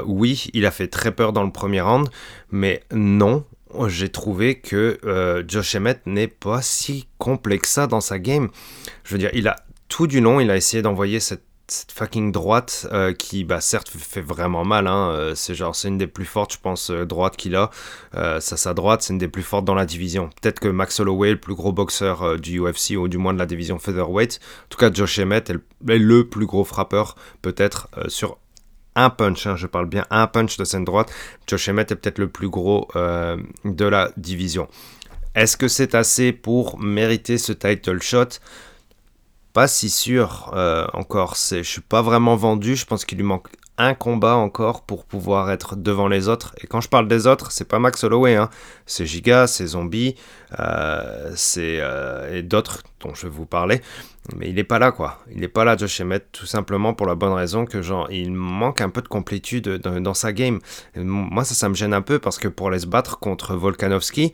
oui, 0.05 0.49
il 0.53 0.65
a 0.65 0.71
fait 0.71 0.87
très 0.87 1.11
peur 1.11 1.31
dans 1.31 1.43
le 1.43 1.51
premier 1.51 1.81
round. 1.81 2.09
Mais 2.51 2.83
non, 2.91 3.45
j'ai 3.87 4.09
trouvé 4.09 4.55
que 4.55 4.97
euh, 5.03 5.43
Josh 5.47 5.75
Emmett 5.75 6.01
n'est 6.05 6.27
pas 6.27 6.61
si 6.61 7.07
complexe 7.17 7.71
ça 7.71 7.87
dans 7.87 8.01
sa 8.01 8.19
game. 8.19 8.49
Je 9.03 9.13
veux 9.13 9.19
dire, 9.19 9.29
il 9.33 9.47
a 9.47 9.55
tout 9.87 10.07
du 10.07 10.21
long, 10.21 10.39
il 10.39 10.49
a 10.51 10.57
essayé 10.57 10.81
d'envoyer 10.81 11.19
cette, 11.19 11.43
fucking 11.93 12.31
droite 12.31 12.87
euh, 12.91 13.13
qui, 13.13 13.43
bah, 13.43 13.61
certes, 13.61 13.89
fait 13.89 14.21
vraiment 14.21 14.65
mal. 14.65 14.87
Hein, 14.87 15.09
euh, 15.11 15.35
c'est 15.35 15.55
genre, 15.55 15.75
c'est 15.75 15.87
une 15.87 15.97
des 15.97 16.07
plus 16.07 16.25
fortes, 16.25 16.53
je 16.53 16.59
pense, 16.59 16.91
droite 16.91 17.37
qu'il 17.37 17.55
a. 17.55 17.69
ça, 18.13 18.57
sa 18.57 18.73
droite, 18.73 19.01
c'est 19.01 19.13
une 19.13 19.19
des 19.19 19.27
plus 19.27 19.43
fortes 19.43 19.65
dans 19.65 19.75
la 19.75 19.85
division. 19.85 20.29
Peut-être 20.41 20.59
que 20.59 20.67
Max 20.67 20.99
Holloway, 20.99 21.31
le 21.31 21.39
plus 21.39 21.55
gros 21.55 21.71
boxeur 21.71 22.39
du 22.39 22.59
UFC, 22.59 22.97
ou 22.97 23.07
du 23.07 23.17
moins 23.17 23.33
de 23.33 23.39
la 23.39 23.45
division 23.45 23.79
featherweight. 23.79 24.39
En 24.65 24.67
tout 24.69 24.77
cas, 24.77 24.91
Josh 24.91 25.19
Emmett 25.19 25.49
est 25.49 25.97
le 25.97 26.27
plus 26.27 26.45
gros 26.45 26.63
frappeur, 26.63 27.15
peut-être, 27.41 27.89
sur 28.07 28.37
un 28.97 29.11
punch, 29.11 29.45
hein, 29.45 29.55
je 29.55 29.67
parle 29.67 29.85
bien 29.85 30.05
un 30.09 30.27
punch 30.27 30.57
de 30.57 30.65
scène 30.65 30.83
droite. 30.83 31.13
Josh 31.45 31.69
Emmett 31.69 31.91
est 31.91 31.95
peut-être 31.95 32.17
le 32.17 32.27
plus 32.27 32.49
gros 32.49 32.87
euh, 32.95 33.37
de 33.63 33.85
la 33.85 34.11
division. 34.17 34.67
Est-ce 35.35 35.55
que 35.55 35.67
c'est 35.67 35.93
assez 35.93 36.33
pour 36.33 36.79
mériter 36.79 37.37
ce 37.37 37.53
title 37.53 38.01
shot? 38.01 38.39
Pas 39.57 39.67
si 39.67 39.89
sûr 39.89 40.51
euh, 40.55 40.85
encore. 40.93 41.35
Je 41.35 41.63
suis 41.63 41.81
pas 41.81 42.03
vraiment 42.03 42.35
vendu. 42.35 42.75
Je 42.75 42.85
pense 42.85 43.05
qu'il 43.05 43.17
lui 43.17 43.23
manque 43.23 43.47
un 43.79 43.95
combat 43.95 44.35
encore 44.35 44.83
pour 44.83 45.03
pouvoir 45.03 45.49
être 45.49 45.75
devant 45.75 46.07
les 46.07 46.27
autres. 46.27 46.53
Et 46.61 46.67
quand 46.67 46.79
je 46.79 46.87
parle 46.89 47.07
des 47.07 47.25
autres, 47.25 47.51
c'est 47.51 47.67
pas 47.67 47.79
Max 47.79 48.03
Holloway, 48.03 48.35
hein. 48.35 48.51
c'est 48.85 49.07
Giga, 49.07 49.47
c'est 49.47 49.65
Zombie, 49.65 50.13
euh, 50.59 51.31
c'est 51.35 51.81
et 52.31 52.43
d'autres 52.43 52.83
dont 52.99 53.15
je 53.15 53.23
vais 53.23 53.33
vous 53.33 53.47
parler. 53.47 53.81
Mais 54.35 54.49
il 54.49 54.55
n'est 54.55 54.63
pas 54.63 54.77
là, 54.77 54.91
quoi. 54.91 55.19
Il 55.31 55.39
n'est 55.39 55.47
pas 55.47 55.63
là, 55.63 55.75
Josh 55.75 56.01
Emmett, 56.01 56.31
tout 56.31 56.45
simplement 56.45 56.93
pour 56.93 57.07
la 57.07 57.15
bonne 57.15 57.33
raison 57.33 57.65
que, 57.65 57.81
genre, 57.81 58.11
il 58.11 58.31
manque 58.33 58.81
un 58.81 58.89
peu 58.89 59.01
de 59.01 59.07
complétude 59.07 59.69
dans, 59.79 60.13
sa 60.13 60.33
game. 60.33 60.59
moi, 60.95 61.43
ça, 61.45 61.55
ça 61.55 61.69
me 61.69 61.73
gêne 61.73 61.93
un 61.93 62.01
peu 62.01 62.19
parce 62.19 62.37
que 62.37 62.47
pour 62.47 62.67
aller 62.67 62.79
se 62.79 62.87
battre 62.87 63.19
contre 63.19 63.55
Volkanovski, 63.55 64.33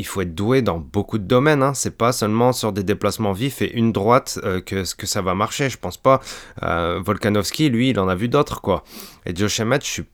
il 0.00 0.06
faut 0.06 0.22
être 0.22 0.34
doué 0.34 0.62
dans 0.62 0.78
beaucoup 0.78 1.18
de 1.18 1.24
domaines. 1.24 1.62
Hein. 1.62 1.74
C'est 1.74 1.96
pas 1.96 2.12
seulement 2.12 2.52
sur 2.52 2.72
des 2.72 2.82
déplacements 2.82 3.32
vifs 3.32 3.62
et 3.62 3.72
une 3.72 3.92
droite 3.92 4.40
euh, 4.44 4.60
que, 4.60 4.82
que 4.96 5.06
ça 5.06 5.20
va 5.20 5.34
marcher. 5.34 5.68
Je 5.68 5.76
pense 5.76 5.98
pas. 5.98 6.20
Euh, 6.62 7.00
Volkanovski, 7.04 7.68
lui, 7.68 7.90
il 7.90 8.00
en 8.00 8.08
a 8.08 8.14
vu 8.14 8.28
d'autres, 8.28 8.60
quoi. 8.60 8.82
Et 9.26 9.36
Josh 9.36 9.60
Emmett, 9.60 9.84
je 9.84 9.90
suis 9.90 10.04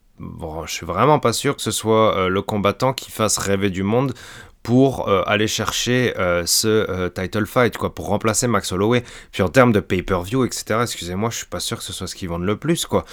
suis 0.66 0.86
vraiment 0.86 1.18
pas 1.18 1.34
sûr 1.34 1.56
que 1.56 1.60
ce 1.60 1.70
soit 1.70 2.16
euh, 2.16 2.28
le 2.28 2.40
combattant 2.40 2.94
qui 2.94 3.10
fasse 3.10 3.36
rêver 3.36 3.68
du 3.68 3.82
monde 3.82 4.14
pour 4.62 5.08
aller 5.28 5.46
chercher 5.46 6.12
ce 6.44 7.06
title 7.10 7.46
fight, 7.46 7.76
quoi, 7.76 7.94
pour 7.94 8.08
remplacer 8.08 8.48
Max 8.48 8.72
Holloway. 8.72 9.04
Puis 9.30 9.44
en 9.44 9.48
termes 9.48 9.70
de 9.70 9.78
pay-per-view, 9.78 10.44
etc., 10.44 10.80
excusez-moi, 10.82 11.30
je 11.30 11.36
suis 11.36 11.46
pas 11.46 11.60
sûr 11.60 11.78
que 11.78 11.84
ce 11.84 11.92
soit 11.92 12.08
ce 12.08 12.16
qui 12.16 12.26
vendent 12.26 12.46
le 12.46 12.56
plus, 12.56 12.84
quoi. 12.84 13.04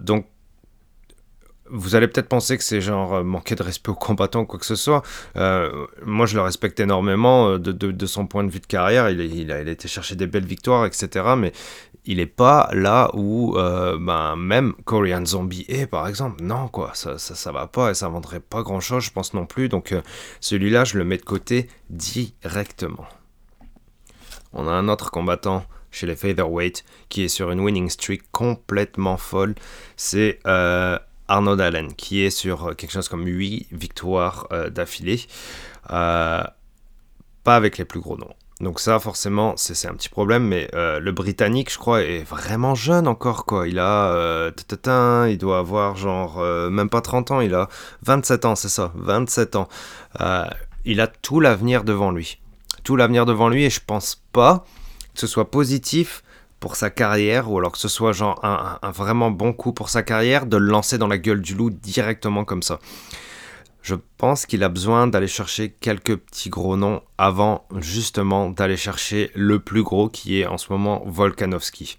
donc, 0.00 0.24
vous 1.72 1.94
allez 1.94 2.06
peut-être 2.06 2.28
penser 2.28 2.56
que 2.56 2.64
c'est 2.64 2.80
genre 2.80 3.24
manquer 3.24 3.54
de 3.54 3.62
respect 3.62 3.90
aux 3.90 3.96
combattants 3.96 4.40
ou 4.40 4.46
quoi 4.46 4.58
que 4.58 4.66
ce 4.66 4.76
soit. 4.76 5.02
moi, 5.34 6.26
je 6.26 6.36
le 6.36 6.42
respecte 6.42 6.78
énormément 6.80 7.58
de, 7.58 7.72
de, 7.72 8.06
son 8.06 8.26
point 8.26 8.44
de 8.44 8.50
vue 8.50 8.60
de 8.60 8.66
carrière. 8.66 9.10
Il, 9.10 9.20
il, 9.20 9.50
a, 9.50 9.60
été 9.60 9.88
chercher 9.88 10.14
des 10.14 10.26
belles 10.26 10.46
victoires, 10.46 10.86
etc. 10.86 11.24
Mais 11.36 11.52
il 12.04 12.20
est 12.20 12.26
pas 12.26 12.68
là 12.72 13.10
où 13.14 13.56
euh, 13.56 13.96
ben, 14.00 14.36
même 14.36 14.74
Korean 14.84 15.24
Zombie 15.24 15.64
est, 15.68 15.86
par 15.86 16.08
exemple. 16.08 16.42
Non, 16.42 16.68
quoi, 16.68 16.90
ça, 16.94 17.18
ça, 17.18 17.34
ça, 17.34 17.52
va 17.52 17.66
pas 17.66 17.90
et 17.90 17.94
ça 17.94 18.08
vendrait 18.08 18.40
pas 18.40 18.62
grand 18.62 18.80
chose, 18.80 19.04
je 19.04 19.12
pense 19.12 19.34
non 19.34 19.46
plus. 19.46 19.68
Donc 19.68 19.92
euh, 19.92 20.02
celui-là, 20.40 20.84
je 20.84 20.98
le 20.98 21.04
mets 21.04 21.18
de 21.18 21.24
côté 21.24 21.68
directement. 21.90 23.06
On 24.52 24.66
a 24.66 24.72
un 24.72 24.88
autre 24.88 25.10
combattant 25.10 25.64
chez 25.90 26.06
les 26.06 26.16
Featherweight 26.16 26.84
qui 27.08 27.22
est 27.24 27.28
sur 27.28 27.50
une 27.50 27.60
winning 27.60 27.88
streak 27.88 28.22
complètement 28.32 29.16
folle. 29.16 29.54
C'est 29.96 30.40
euh, 30.46 30.98
Arnaud 31.28 31.60
Allen 31.60 31.94
qui 31.94 32.22
est 32.22 32.30
sur 32.30 32.76
quelque 32.76 32.92
chose 32.92 33.08
comme 33.08 33.26
8 33.26 33.68
victoires 33.72 34.48
d'affilée. 34.70 35.20
pas 35.88 36.54
avec 37.44 37.78
les 37.78 37.84
plus 37.84 38.00
gros 38.00 38.16
noms. 38.16 38.34
Donc 38.62 38.78
ça, 38.78 39.00
forcément, 39.00 39.54
c'est 39.56 39.88
un 39.88 39.94
petit 39.94 40.08
problème, 40.08 40.46
mais 40.46 40.68
euh, 40.72 41.00
le 41.00 41.10
Britannique, 41.10 41.72
je 41.72 41.78
crois, 41.78 42.02
est 42.02 42.22
vraiment 42.22 42.76
jeune 42.76 43.08
encore, 43.08 43.44
quoi. 43.44 43.66
Il 43.66 43.80
a... 43.80 44.12
Euh, 44.12 44.52
il 45.28 45.36
doit 45.36 45.58
avoir 45.58 45.96
genre... 45.96 46.38
Euh, 46.38 46.70
même 46.70 46.88
pas 46.88 47.00
30 47.00 47.32
ans, 47.32 47.40
il 47.40 47.54
a 47.54 47.68
27 48.02 48.44
ans, 48.44 48.54
c'est 48.54 48.68
ça, 48.68 48.92
27 48.94 49.56
ans. 49.56 49.68
il 50.84 51.00
a 51.00 51.08
tout 51.08 51.40
l'avenir 51.40 51.82
devant 51.82 52.12
lui. 52.12 52.38
Tout 52.84 52.94
l'avenir 52.94 53.26
devant 53.26 53.48
lui, 53.48 53.64
et 53.64 53.70
je 53.70 53.80
pense 53.84 54.22
pas 54.32 54.64
que 55.12 55.20
ce 55.20 55.26
soit 55.26 55.50
positif 55.50 56.22
pour 56.62 56.76
sa 56.76 56.90
carrière, 56.90 57.50
ou 57.50 57.58
alors 57.58 57.72
que 57.72 57.78
ce 57.78 57.88
soit 57.88 58.12
genre 58.12 58.38
un, 58.44 58.78
un 58.80 58.90
vraiment 58.92 59.32
bon 59.32 59.52
coup 59.52 59.72
pour 59.72 59.88
sa 59.88 60.04
carrière, 60.04 60.46
de 60.46 60.56
le 60.56 60.66
lancer 60.66 60.96
dans 60.96 61.08
la 61.08 61.18
gueule 61.18 61.40
du 61.40 61.56
loup 61.56 61.70
directement 61.70 62.44
comme 62.44 62.62
ça. 62.62 62.78
Je 63.82 63.96
pense 64.16 64.46
qu'il 64.46 64.62
a 64.62 64.68
besoin 64.68 65.08
d'aller 65.08 65.26
chercher 65.26 65.72
quelques 65.80 66.16
petits 66.16 66.50
gros 66.50 66.76
noms 66.76 67.02
avant 67.18 67.66
justement 67.78 68.48
d'aller 68.48 68.76
chercher 68.76 69.32
le 69.34 69.58
plus 69.58 69.82
gros 69.82 70.08
qui 70.08 70.38
est 70.38 70.46
en 70.46 70.56
ce 70.56 70.72
moment 70.72 71.02
Volkanovski. 71.04 71.98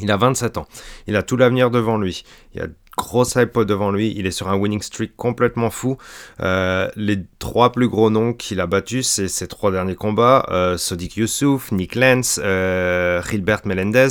Il 0.00 0.10
a 0.10 0.16
27 0.16 0.58
ans, 0.58 0.66
il 1.06 1.14
a 1.14 1.22
tout 1.22 1.36
l'avenir 1.36 1.70
devant 1.70 1.96
lui, 1.96 2.24
il 2.52 2.60
y 2.60 2.64
a 2.64 2.66
grosse 3.04 3.34
hype 3.36 3.58
devant 3.60 3.90
lui, 3.90 4.12
il 4.16 4.26
est 4.26 4.30
sur 4.30 4.48
un 4.48 4.56
winning 4.56 4.82
streak 4.82 5.16
complètement 5.16 5.70
fou. 5.70 5.96
Euh, 6.40 6.88
les 6.96 7.18
trois 7.38 7.70
plus 7.72 7.88
gros 7.88 8.10
noms 8.10 8.32
qu'il 8.32 8.60
a 8.60 8.66
battus, 8.66 9.06
c'est 9.06 9.28
ses 9.28 9.46
trois 9.46 9.70
derniers 9.70 9.94
combats, 9.94 10.46
euh, 10.50 10.76
Youssouf, 11.16 11.70
Nick 11.72 11.94
Lance, 11.94 12.40
euh, 12.42 13.22
Gilbert 13.22 13.60
Melendez. 13.64 14.08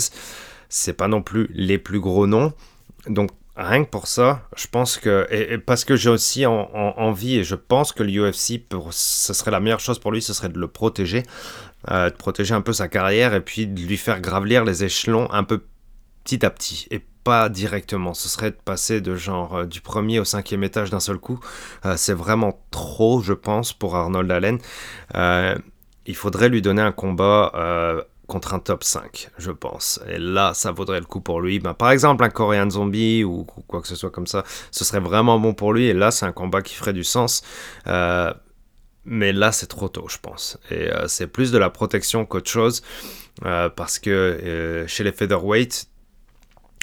C'est 0.70 0.94
pas 0.94 1.08
non 1.08 1.22
plus 1.22 1.50
les 1.54 1.78
plus 1.78 2.00
gros 2.00 2.28
noms. 2.28 2.54
Donc 3.08 3.32
Rien 3.56 3.84
que 3.84 3.90
pour 3.90 4.08
ça, 4.08 4.48
je 4.56 4.66
pense 4.66 4.98
que. 4.98 5.28
Et, 5.30 5.60
parce 5.60 5.86
que 5.86 5.96
j'ai 5.96 6.10
aussi 6.10 6.44
envie, 6.48 7.38
et 7.38 7.44
je 7.44 7.54
pense 7.54 7.92
que 7.92 8.02
l'UFC, 8.02 8.64
ce 8.90 9.34
serait 9.34 9.52
la 9.52 9.60
meilleure 9.60 9.80
chose 9.80 10.00
pour 10.00 10.12
lui, 10.12 10.24
ce 10.24 10.34
serait 10.34 10.50
de 10.50 10.58
le 10.58 10.68
protéger, 10.68 11.22
euh, 11.92 12.10
de 12.10 12.16
protéger 12.16 12.56
un 12.56 12.62
peu 12.62 12.74
sa 12.74 12.88
carrière 12.88 13.36
et 13.36 13.42
puis 13.42 13.68
de 13.68 13.80
lui 13.82 13.98
faire 13.98 14.22
gravelir 14.22 14.66
les 14.66 14.84
échelons 14.84 15.32
un 15.32 15.44
peu 15.44 15.62
petit 16.24 16.44
à 16.44 16.50
petit 16.50 16.88
et 16.90 17.04
pas 17.24 17.50
directement. 17.50 18.14
Ce 18.14 18.30
serait 18.30 18.52
de 18.52 18.58
passer 18.64 19.02
de 19.02 19.16
genre 19.16 19.58
euh, 19.58 19.66
du 19.66 19.82
premier 19.82 20.20
au 20.20 20.26
cinquième 20.26 20.64
étage 20.64 20.90
d'un 20.90 21.00
seul 21.00 21.18
coup. 21.18 21.40
Euh, 21.86 21.96
c'est 21.98 22.14
vraiment 22.14 22.60
trop, 22.72 23.22
je 23.22 23.34
pense, 23.34 23.74
pour 23.74 23.96
Arnold 23.96 24.32
Allen. 24.32 24.60
il 26.06 26.16
faudrait 26.16 26.50
lui 26.50 26.62
donner 26.62 26.82
un 26.82 26.92
combat 26.92 27.52
contre 28.28 28.54
un 28.54 28.60
top 28.60 28.84
5, 28.84 29.30
je 29.38 29.52
pense. 29.52 30.00
Et 30.08 30.18
là, 30.18 30.54
ça 30.54 30.72
vaudrait 30.72 31.00
le 31.00 31.06
coup 31.06 31.22
pour 31.22 31.42
lui. 31.42 31.60
Ben, 31.60 31.74
par 31.74 31.92
exemple, 31.92 32.24
un 32.24 32.30
Korean 32.30 32.70
Zombie 32.70 33.24
ou 33.24 33.44
quoi 33.44 33.82
que 33.82 33.88
ce 33.88 33.96
soit 33.96 34.12
comme 34.12 34.28
ça, 34.28 34.44
ce 34.72 34.84
serait 34.84 35.00
vraiment 35.00 35.40
bon 35.40 35.54
pour 35.54 35.74
lui. 35.74 35.86
Et 35.86 35.94
là, 35.94 36.12
c'est 36.12 36.26
un 36.26 36.32
combat 36.32 36.62
qui 36.62 36.76
ferait 36.76 36.94
du 36.94 37.04
sens. 37.04 37.44
Euh, 37.88 38.34
mais 39.06 39.34
là, 39.34 39.52
c'est 39.52 39.68
trop 39.68 39.90
tôt, 39.90 40.08
je 40.10 40.18
pense. 40.18 40.58
Et 40.72 40.90
euh, 40.90 41.08
c'est 41.08 41.28
plus 41.28 41.52
de 41.52 41.58
la 41.58 41.70
protection 41.70 42.26
qu'autre 42.26 42.50
chose. 42.50 42.82
Euh, 43.46 43.70
parce 43.70 44.00
que 44.00 44.86
chez 44.88 45.04
les 45.04 45.12
featherweight, 45.12 45.88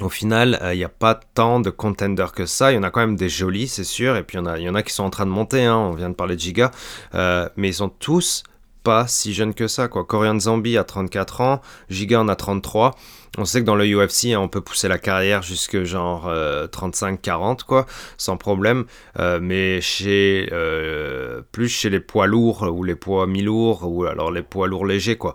au 0.00 0.08
final, 0.08 0.58
il 0.72 0.78
n'y 0.78 0.84
a 0.84 0.88
pas 0.88 1.14
tant 1.14 1.60
de 1.60 1.70
contenders 1.70 2.32
que 2.32 2.46
ça. 2.46 2.72
Il 2.72 2.76
y 2.76 2.78
en 2.78 2.82
a 2.82 2.90
quand 2.90 3.00
même 3.00 3.16
des 3.16 3.28
jolis, 3.28 3.68
c'est 3.68 3.84
sûr. 3.84 4.16
Et 4.16 4.22
puis 4.22 4.38
il 4.38 4.40
y, 4.40 4.42
en 4.42 4.46
a, 4.46 4.58
y 4.58 4.68
en 4.68 4.74
a 4.74 4.82
qui 4.82 4.92
sont 4.92 5.04
en 5.04 5.10
train 5.10 5.26
de 5.26 5.30
monter. 5.30 5.64
Hein. 5.64 5.76
On 5.76 5.92
vient 5.92 6.10
de 6.10 6.14
parler 6.14 6.36
de 6.36 6.40
Giga. 6.40 6.70
mais 7.12 7.68
ils 7.68 7.74
sont 7.74 7.88
tous 7.88 8.42
pas 8.82 9.06
si 9.06 9.34
jeunes 9.34 9.54
que 9.54 9.68
ça. 9.68 9.88
Quoi. 9.88 10.04
Korean 10.04 10.38
Zombie 10.38 10.78
a 10.78 10.84
34 10.84 11.40
ans. 11.40 11.60
Giga 11.88 12.20
en 12.20 12.28
a 12.28 12.36
33 12.36 12.94
on 13.38 13.44
sait 13.44 13.60
que 13.60 13.64
dans 13.64 13.76
le 13.76 13.86
UFC, 13.86 14.32
hein, 14.32 14.40
on 14.40 14.48
peut 14.48 14.60
pousser 14.60 14.88
la 14.88 14.98
carrière 14.98 15.42
jusque 15.42 15.84
genre 15.84 16.28
35-40, 16.28 16.30
euh, 16.30 17.54
quoi, 17.66 17.86
sans 18.16 18.36
problème. 18.36 18.86
Euh, 19.18 19.38
mais 19.40 19.80
chez 19.80 20.48
euh, 20.52 21.40
plus 21.52 21.68
chez 21.68 21.90
les 21.90 22.00
poids 22.00 22.26
lourds 22.26 22.62
ou 22.62 22.82
les 22.82 22.96
poids 22.96 23.26
mi-lourds 23.28 23.84
ou 23.84 24.04
alors 24.04 24.32
les 24.32 24.42
poids 24.42 24.66
lourds 24.66 24.84
légers, 24.84 25.16
quoi. 25.16 25.34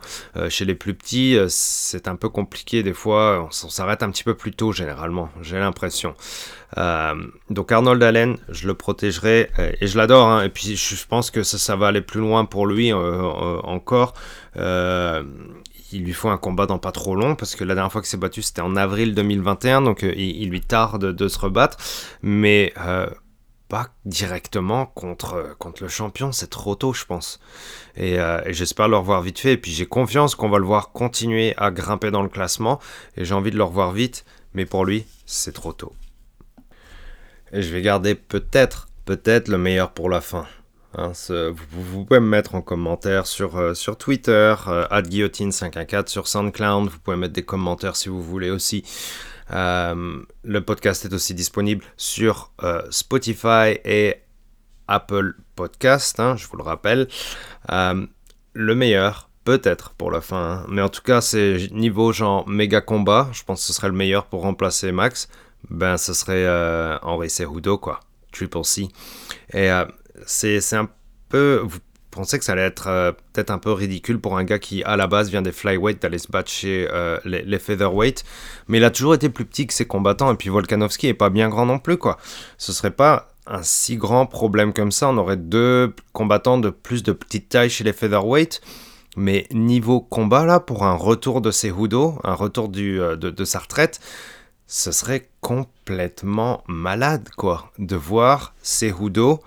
chez 0.49 0.65
les 0.65 0.75
plus 0.75 0.93
petits, 0.93 1.37
c'est 1.47 2.07
un 2.07 2.15
peu 2.15 2.27
compliqué 2.27 2.83
des 2.83 2.93
fois. 2.93 3.47
On, 3.47 3.69
s'arrête 3.69 4.03
un 4.03 4.11
petit 4.11 4.23
peu 4.23 4.33
plus 4.33 4.51
tôt 4.51 4.73
généralement. 4.73 5.29
J'ai 5.41 5.57
l'impression. 5.59 6.15
donc 7.49 7.71
Arnold 7.71 8.03
Allen, 8.03 8.37
je 8.49 8.67
le 8.67 8.73
protégerai 8.73 9.49
et 9.79 9.87
je 9.87 9.97
l'adore. 9.97 10.27
Hein, 10.27 10.43
et 10.43 10.49
puis 10.49 10.75
je 10.75 11.07
pense 11.07 11.31
que 11.31 11.43
ça, 11.43 11.57
ça, 11.57 11.77
va 11.77 11.87
aller 11.87 12.01
plus 12.01 12.19
loin 12.19 12.43
pour 12.43 12.67
lui 12.67 12.91
encore 12.91 14.13
il 15.91 16.03
lui 16.03 16.13
faut 16.13 16.29
un 16.29 16.37
combat 16.37 16.65
dans 16.65 16.79
pas 16.79 16.91
trop 16.91 17.15
long, 17.15 17.35
parce 17.35 17.55
que 17.55 17.63
la 17.63 17.75
dernière 17.75 17.91
fois 17.91 18.01
qu'il 18.01 18.09
s'est 18.09 18.17
battu, 18.17 18.41
c'était 18.41 18.61
en 18.61 18.75
avril 18.75 19.13
2021, 19.13 19.81
donc 19.81 20.03
euh, 20.03 20.13
il, 20.15 20.49
lui 20.49 20.61
tarde 20.61 21.11
de 21.11 21.27
se 21.27 21.39
rebattre, 21.39 21.77
mais 22.21 22.73
euh, 22.77 23.07
pas 23.67 23.89
directement 24.05 24.85
contre, 24.85 25.33
euh, 25.33 25.53
contre 25.59 25.83
le 25.83 25.89
champion, 25.89 26.31
c'est 26.31 26.49
trop 26.49 26.75
tôt, 26.75 26.93
je 26.93 27.05
pense. 27.05 27.39
Et, 27.97 28.17
j'espère 28.47 28.87
le 28.87 28.97
revoir 28.97 29.21
vite 29.21 29.39
fait, 29.39 29.53
et 29.53 29.57
puis 29.57 29.71
j'ai 29.71 29.85
confiance 29.85 30.35
qu'on 30.35 30.49
va 30.49 30.57
le 30.57 30.65
voir 30.65 30.91
continuer 30.91 31.53
à 31.57 31.71
grimper 31.71 32.11
dans 32.11 32.23
le 32.23 32.29
classement, 32.29 32.79
et 33.15 33.25
j'ai 33.25 33.33
envie 33.33 33.51
de 33.51 33.57
le 33.57 33.63
revoir 33.63 33.91
vite, 33.91 34.25
mais 34.53 34.65
pour 34.65 34.85
lui, 34.85 35.05
c'est 35.25 35.53
trop 35.53 35.73
tôt. 35.73 35.93
Et 37.51 37.61
je 37.61 37.71
vais 37.71 37.81
garder 37.81 38.15
peut-être, 38.15 38.87
peut-être 39.05 39.47
le 39.47 39.57
meilleur 39.57 39.91
pour 39.91 40.09
la 40.09 40.19
fin. 40.19 40.45
Hein, 40.97 41.11
vous, 41.71 42.05
pouvez 42.05 42.21
me 42.21 42.27
mettre 42.27 42.55
en 42.55 42.61
commentaire 42.61 43.27
sur, 43.27 43.57
euh, 43.57 43.73
sur 43.73 43.97
Twitter, 43.97 44.55
euh, 44.67 44.87
guillotine514 45.01 46.07
sur 46.07 46.27
SoundCloud. 46.27 46.89
Vous 46.89 46.99
pouvez 46.99 47.17
mettre 47.17 47.33
des 47.33 47.43
commentaires 47.43 47.97
si 47.97 48.07
vous 48.07 48.23
voulez 48.23 48.49
aussi. 48.49 48.83
Euh, 49.51 50.21
le 50.43 50.61
podcast 50.61 51.03
est 51.05 51.13
aussi 51.13 51.33
disponible 51.33 51.83
sur 51.97 52.51
Spotify 52.89 53.77
et 53.83 54.15
Apple 54.87 55.35
Podcast, 55.55 56.19
hein, 56.19 56.35
je 56.37 56.47
vous 56.47 56.57
le 56.57 56.63
rappelle. 56.63 57.07
le 57.69 58.75
meilleur, 58.75 59.29
peut-être 59.43 59.91
pour 59.91 60.11
la 60.11 60.21
fin, 60.21 60.61
hein. 60.61 60.65
mais 60.69 60.81
en 60.81 60.89
tout 60.89 61.01
cas, 61.01 61.19
c'est 61.19 61.67
niveau 61.71 62.13
genre 62.13 62.47
méga 62.47 62.79
combat. 62.79 63.27
Je 63.33 63.43
pense 63.43 63.59
que 63.61 63.67
ce 63.67 63.73
serait 63.73 63.89
le 63.89 63.93
meilleur 63.93 64.27
pour 64.27 64.43
remplacer 64.43 64.91
Max. 64.91 65.27
Ben, 65.69 65.97
ce 65.97 66.13
serait 66.13 66.47
Henri 67.01 67.29
Cejudo, 67.29 67.77
quoi. 67.77 67.99
Triple 68.31 68.63
C. 68.63 68.87
Et 69.53 69.69
c'est 70.25 70.73
un 70.73 70.89
peu. 71.29 71.61
Vous 71.63 71.79
pensez 72.11 72.39
que 72.39 72.45
ça 72.45 72.53
allait 72.53 72.61
être 72.61 72.87
euh, 72.87 73.11
peut-être 73.33 73.51
un 73.51 73.57
peu 73.57 73.71
ridicule 73.71 74.19
pour 74.19 74.37
un 74.37 74.43
gars 74.43 74.59
qui, 74.59 74.83
à 74.83 74.95
la 74.95 75.07
base, 75.07 75.29
vient 75.29 75.41
des 75.41 75.51
flyweight 75.51 76.01
d'aller 76.01 76.17
se 76.17 76.31
battre 76.31 76.49
chez 76.49 76.87
euh, 76.91 77.19
les, 77.25 77.59
featherweight. 77.59 78.23
Mais 78.67 78.77
il 78.77 78.83
a 78.83 78.89
toujours 78.89 79.15
été 79.15 79.29
plus 79.29 79.45
petit 79.45 79.67
que 79.67 79.73
ses 79.73 79.85
combattants. 79.85 80.31
Et 80.33 80.37
puis 80.37 80.49
Volkanovski 80.49 81.07
est 81.07 81.13
pas 81.13 81.29
bien 81.29 81.49
grand 81.49 81.65
non 81.65 81.79
plus, 81.79 81.97
quoi. 81.97 82.17
Ce 82.57 82.71
serait 82.71 82.91
pas 82.91 83.27
un 83.47 83.61
si 83.61 83.97
grand 83.97 84.25
problème 84.25 84.73
comme 84.73 84.91
ça. 84.91 85.09
On 85.09 85.17
aurait 85.17 85.37
deux 85.37 85.93
combattants 86.13 86.57
de 86.57 86.69
plus 86.69 87.03
de 87.03 87.11
petite 87.11 87.49
taille 87.49 87.69
chez 87.69 87.83
les 87.83 87.93
featherweight. 87.93 88.61
Mais 89.17 89.47
niveau 89.51 90.01
combat, 90.01 90.45
là, 90.45 90.59
pour 90.59 90.83
un 90.83 90.95
retour 90.95 91.41
de 91.41 91.51
Cejudo, 91.51 92.19
un 92.23 92.33
retour 92.33 92.69
du, 92.69 92.99
euh, 92.99 93.15
de, 93.15 93.45
sa 93.45 93.59
retraite, 93.59 93.99
ce 94.67 94.91
serait 94.91 95.29
complètement 95.41 96.63
malade, 96.67 97.29
quoi, 97.37 97.71
de 97.77 97.95
voir 97.95 98.55
Cejudo 98.61 99.41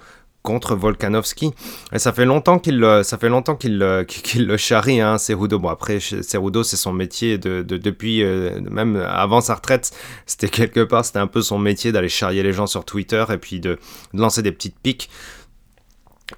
contre 0.49 0.75
Volkanovski. 0.75 1.53
Et 1.93 1.99
ça 1.99 2.15
fait 2.15 2.25
longtemps 2.25 2.59
qu'il 2.59 2.83
ça 3.03 3.19
fait 3.19 3.29
longtemps 3.29 3.55
qu'il 3.55 3.77
le 3.77 4.57
charrie, 4.57 4.99
hein, 4.99 5.19
Cerudo. 5.19 5.59
Bon 5.59 5.69
après, 5.69 6.01
Cerudo 6.01 6.63
c'est 6.63 6.79
son 6.79 6.95
métier 6.95 7.37
de, 7.37 7.61
depuis 7.63 8.23
euh, 8.23 8.59
même 8.71 8.97
avant 8.97 9.43
sa 9.43 9.57
retraite, 9.57 9.91
c'était 10.25 10.49
quelque 10.59 10.81
part 10.81 11.05
c'était 11.05 11.19
un 11.19 11.27
peu 11.27 11.43
son 11.43 11.59
métier 11.59 11.93
d'aller 11.93 12.09
charrier 12.09 12.43
les 12.43 12.55
gens 12.55 12.67
sur 12.67 12.87
Twitter 12.87 13.23
et 13.31 13.37
puis 13.37 13.61
de 13.61 13.79
lancer 14.15 14.41
des 14.41 14.53
petites 14.53 14.79
piques 14.83 15.11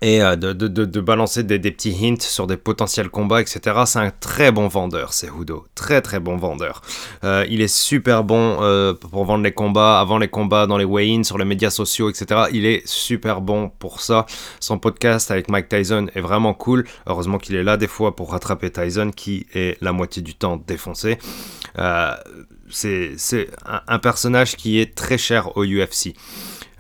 et 0.03 0.23
euh, 0.23 0.37
de, 0.37 0.53
de, 0.53 0.69
de, 0.69 1.01
balancer 1.01 1.43
des, 1.43 1.59
des, 1.59 1.71
petits 1.71 1.95
hints 2.03 2.21
sur 2.21 2.47
des 2.47 2.57
potentiels 2.57 3.11
combats, 3.11 3.41
etc. 3.41 3.83
C'est 3.87 3.99
un 3.99 4.11
très 4.11 4.53
bon 4.53 4.69
vendeur, 4.69 5.13
c'est 5.13 5.29
Hudo. 5.29 5.67
Très 5.75 6.01
très 6.01 6.21
bon 6.21 6.37
vendeur. 6.37 6.83
Euh, 7.25 7.45
il 7.51 7.61
est 7.61 7.69
super 7.69 8.23
bon 8.25 8.59
euh, 8.61 8.95
pour 8.95 9.25
vendre 9.25 9.43
les 9.43 9.53
combats, 9.53 10.01
avant 10.01 10.19
les 10.19 10.29
combats, 10.29 10.67
dans 10.67 10.79
les 10.79 10.85
weigh-ins, 10.85 11.25
sur 11.25 11.39
les 11.39 11.45
médias 11.45 11.71
sociaux, 11.71 12.09
etc. 12.09 12.43
Il 12.53 12.67
est 12.67 12.87
super 12.87 13.41
bon 13.41 13.71
pour 13.79 14.01
ça. 14.01 14.27
Son 14.61 14.79
podcast 14.79 15.31
avec 15.31 15.49
Mike 15.51 15.69
Tyson 15.69 16.07
est 16.15 16.21
vraiment 16.21 16.55
cool. 16.55 16.87
Heureusement 17.07 17.39
qu'il 17.39 17.57
est 17.57 17.65
là 17.65 17.77
des 17.77 17.89
fois 17.89 18.15
pour 18.15 18.31
rattraper 18.31 18.71
Tyson, 18.71 19.11
qui 19.15 19.47
est 19.55 19.77
la 19.83 19.93
moitié 19.93 20.23
du 20.23 20.35
temps 20.35 20.57
défoncé. 20.57 21.19
c'est 22.69 23.49
un, 23.67 23.81
un 23.89 23.99
personnage 23.99 24.57
qui 24.57 24.79
est 24.79 24.95
très 24.95 25.19
cher 25.19 25.57
au 25.57 25.65
UFC 25.65 26.15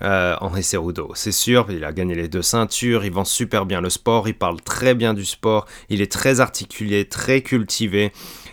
euh, 0.02 0.36
Henri 0.40 0.62
Cerudo. 0.62 1.12
C'est 1.14 1.32
sûr, 1.32 1.66
il 1.70 1.84
a 1.84 1.92
gagné 1.92 2.14
les 2.14 2.28
deux 2.28 2.42
ceintures, 2.42 3.04
il 3.04 3.12
vend 3.12 3.24
super 3.24 3.66
bien 3.66 3.80
le 3.80 3.90
sport, 3.90 4.28
il 4.28 4.34
parle 4.34 4.60
très 4.60 4.94
bien 4.94 5.14
du 5.14 5.24
sport, 5.24 5.66
il 5.88 6.00
est 6.00 6.10
très 6.10 6.40
articulé, 6.40 7.06
très 7.06 7.42
cultivé. 7.42 8.12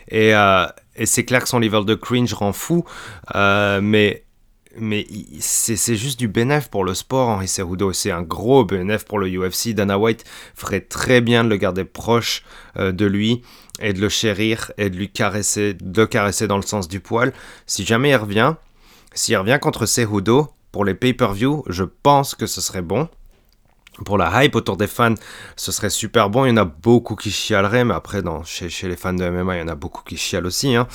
Et, 0.10 0.36
euh, 0.36 0.66
c'est 1.06 1.26
clair 1.26 1.44
que 1.44 1.50
son 1.50 1.60
level 1.60 1.86
de 1.86 1.96
cringe 1.96 2.34
rend 2.34 2.54
fou, 2.54 2.84
euh, 3.36 3.80
mais 3.82 4.26
c'est 5.40 5.96
juste 5.96 6.20
du 6.20 6.28
bénéf 6.28 6.70
pour 6.70 6.84
le 6.84 6.94
sport, 6.94 7.30
Henri 7.30 7.48
Cerudo. 7.48 7.94
C'est 7.94 8.12
un 8.12 8.22
gros 8.22 8.64
bénéf 8.64 9.06
pour 9.06 9.18
le 9.18 9.28
UFC. 9.28 9.74
Dana 9.74 9.98
White 9.98 10.24
ferait 10.54 10.82
très 10.82 11.20
bien 11.20 11.44
de 11.44 11.50
le 11.50 11.58
garder 11.58 11.84
proche 11.84 12.44
de 12.76 13.06
lui 13.08 13.42
et 13.80 13.94
de 13.94 14.00
le 14.00 14.10
chérir 14.10 14.72
et 14.78 14.92
de 14.92 14.96
lui 14.96 15.10
caresser, 15.10 15.74
de 15.74 16.06
caresser 16.06 16.48
dans 16.48 16.58
le 16.58 16.64
sens 16.64 16.88
du 16.88 17.00
poil. 17.00 17.34
Si 17.66 17.86
jamais 17.86 18.12
il 18.12 18.16
revient, 18.18 18.54
s'il 19.14 19.36
revient 19.38 19.58
contre 19.60 19.88
Cerudo, 19.88 20.52
pour 20.78 20.86
les 20.86 20.94
pay-per-view, 20.94 21.64
je 21.66 21.84
pense 21.84 22.36
que 22.36 22.46
ce 22.46 22.62
serait 22.62 22.84
bon. 22.84 23.10
Pour 24.06 24.20
la 24.20 24.44
hype 24.44 24.54
autour 24.54 24.78
des 24.78 24.86
fans, 24.86 25.16
ce 25.56 25.72
serait 25.72 25.90
super 25.90 26.30
bon. 26.30 26.46
Il 26.46 26.50
y 26.50 26.52
en 26.52 26.58
a 26.58 26.66
beaucoup 26.66 27.16
qui 27.16 27.32
chialeraient, 27.32 27.84
mais 27.84 27.96
après, 27.96 28.22
dans, 28.22 28.44
chez, 28.44 28.70
les 28.88 28.96
fans 28.96 29.12
de 29.12 29.28
MMA, 29.28 29.56
il 29.56 29.60
y 29.62 29.64
en 29.64 29.70
a 29.70 29.74
beaucoup 29.74 30.04
qui 30.04 30.18
chialent 30.18 30.46
aussi, 30.46 30.76
hein, 30.76 30.88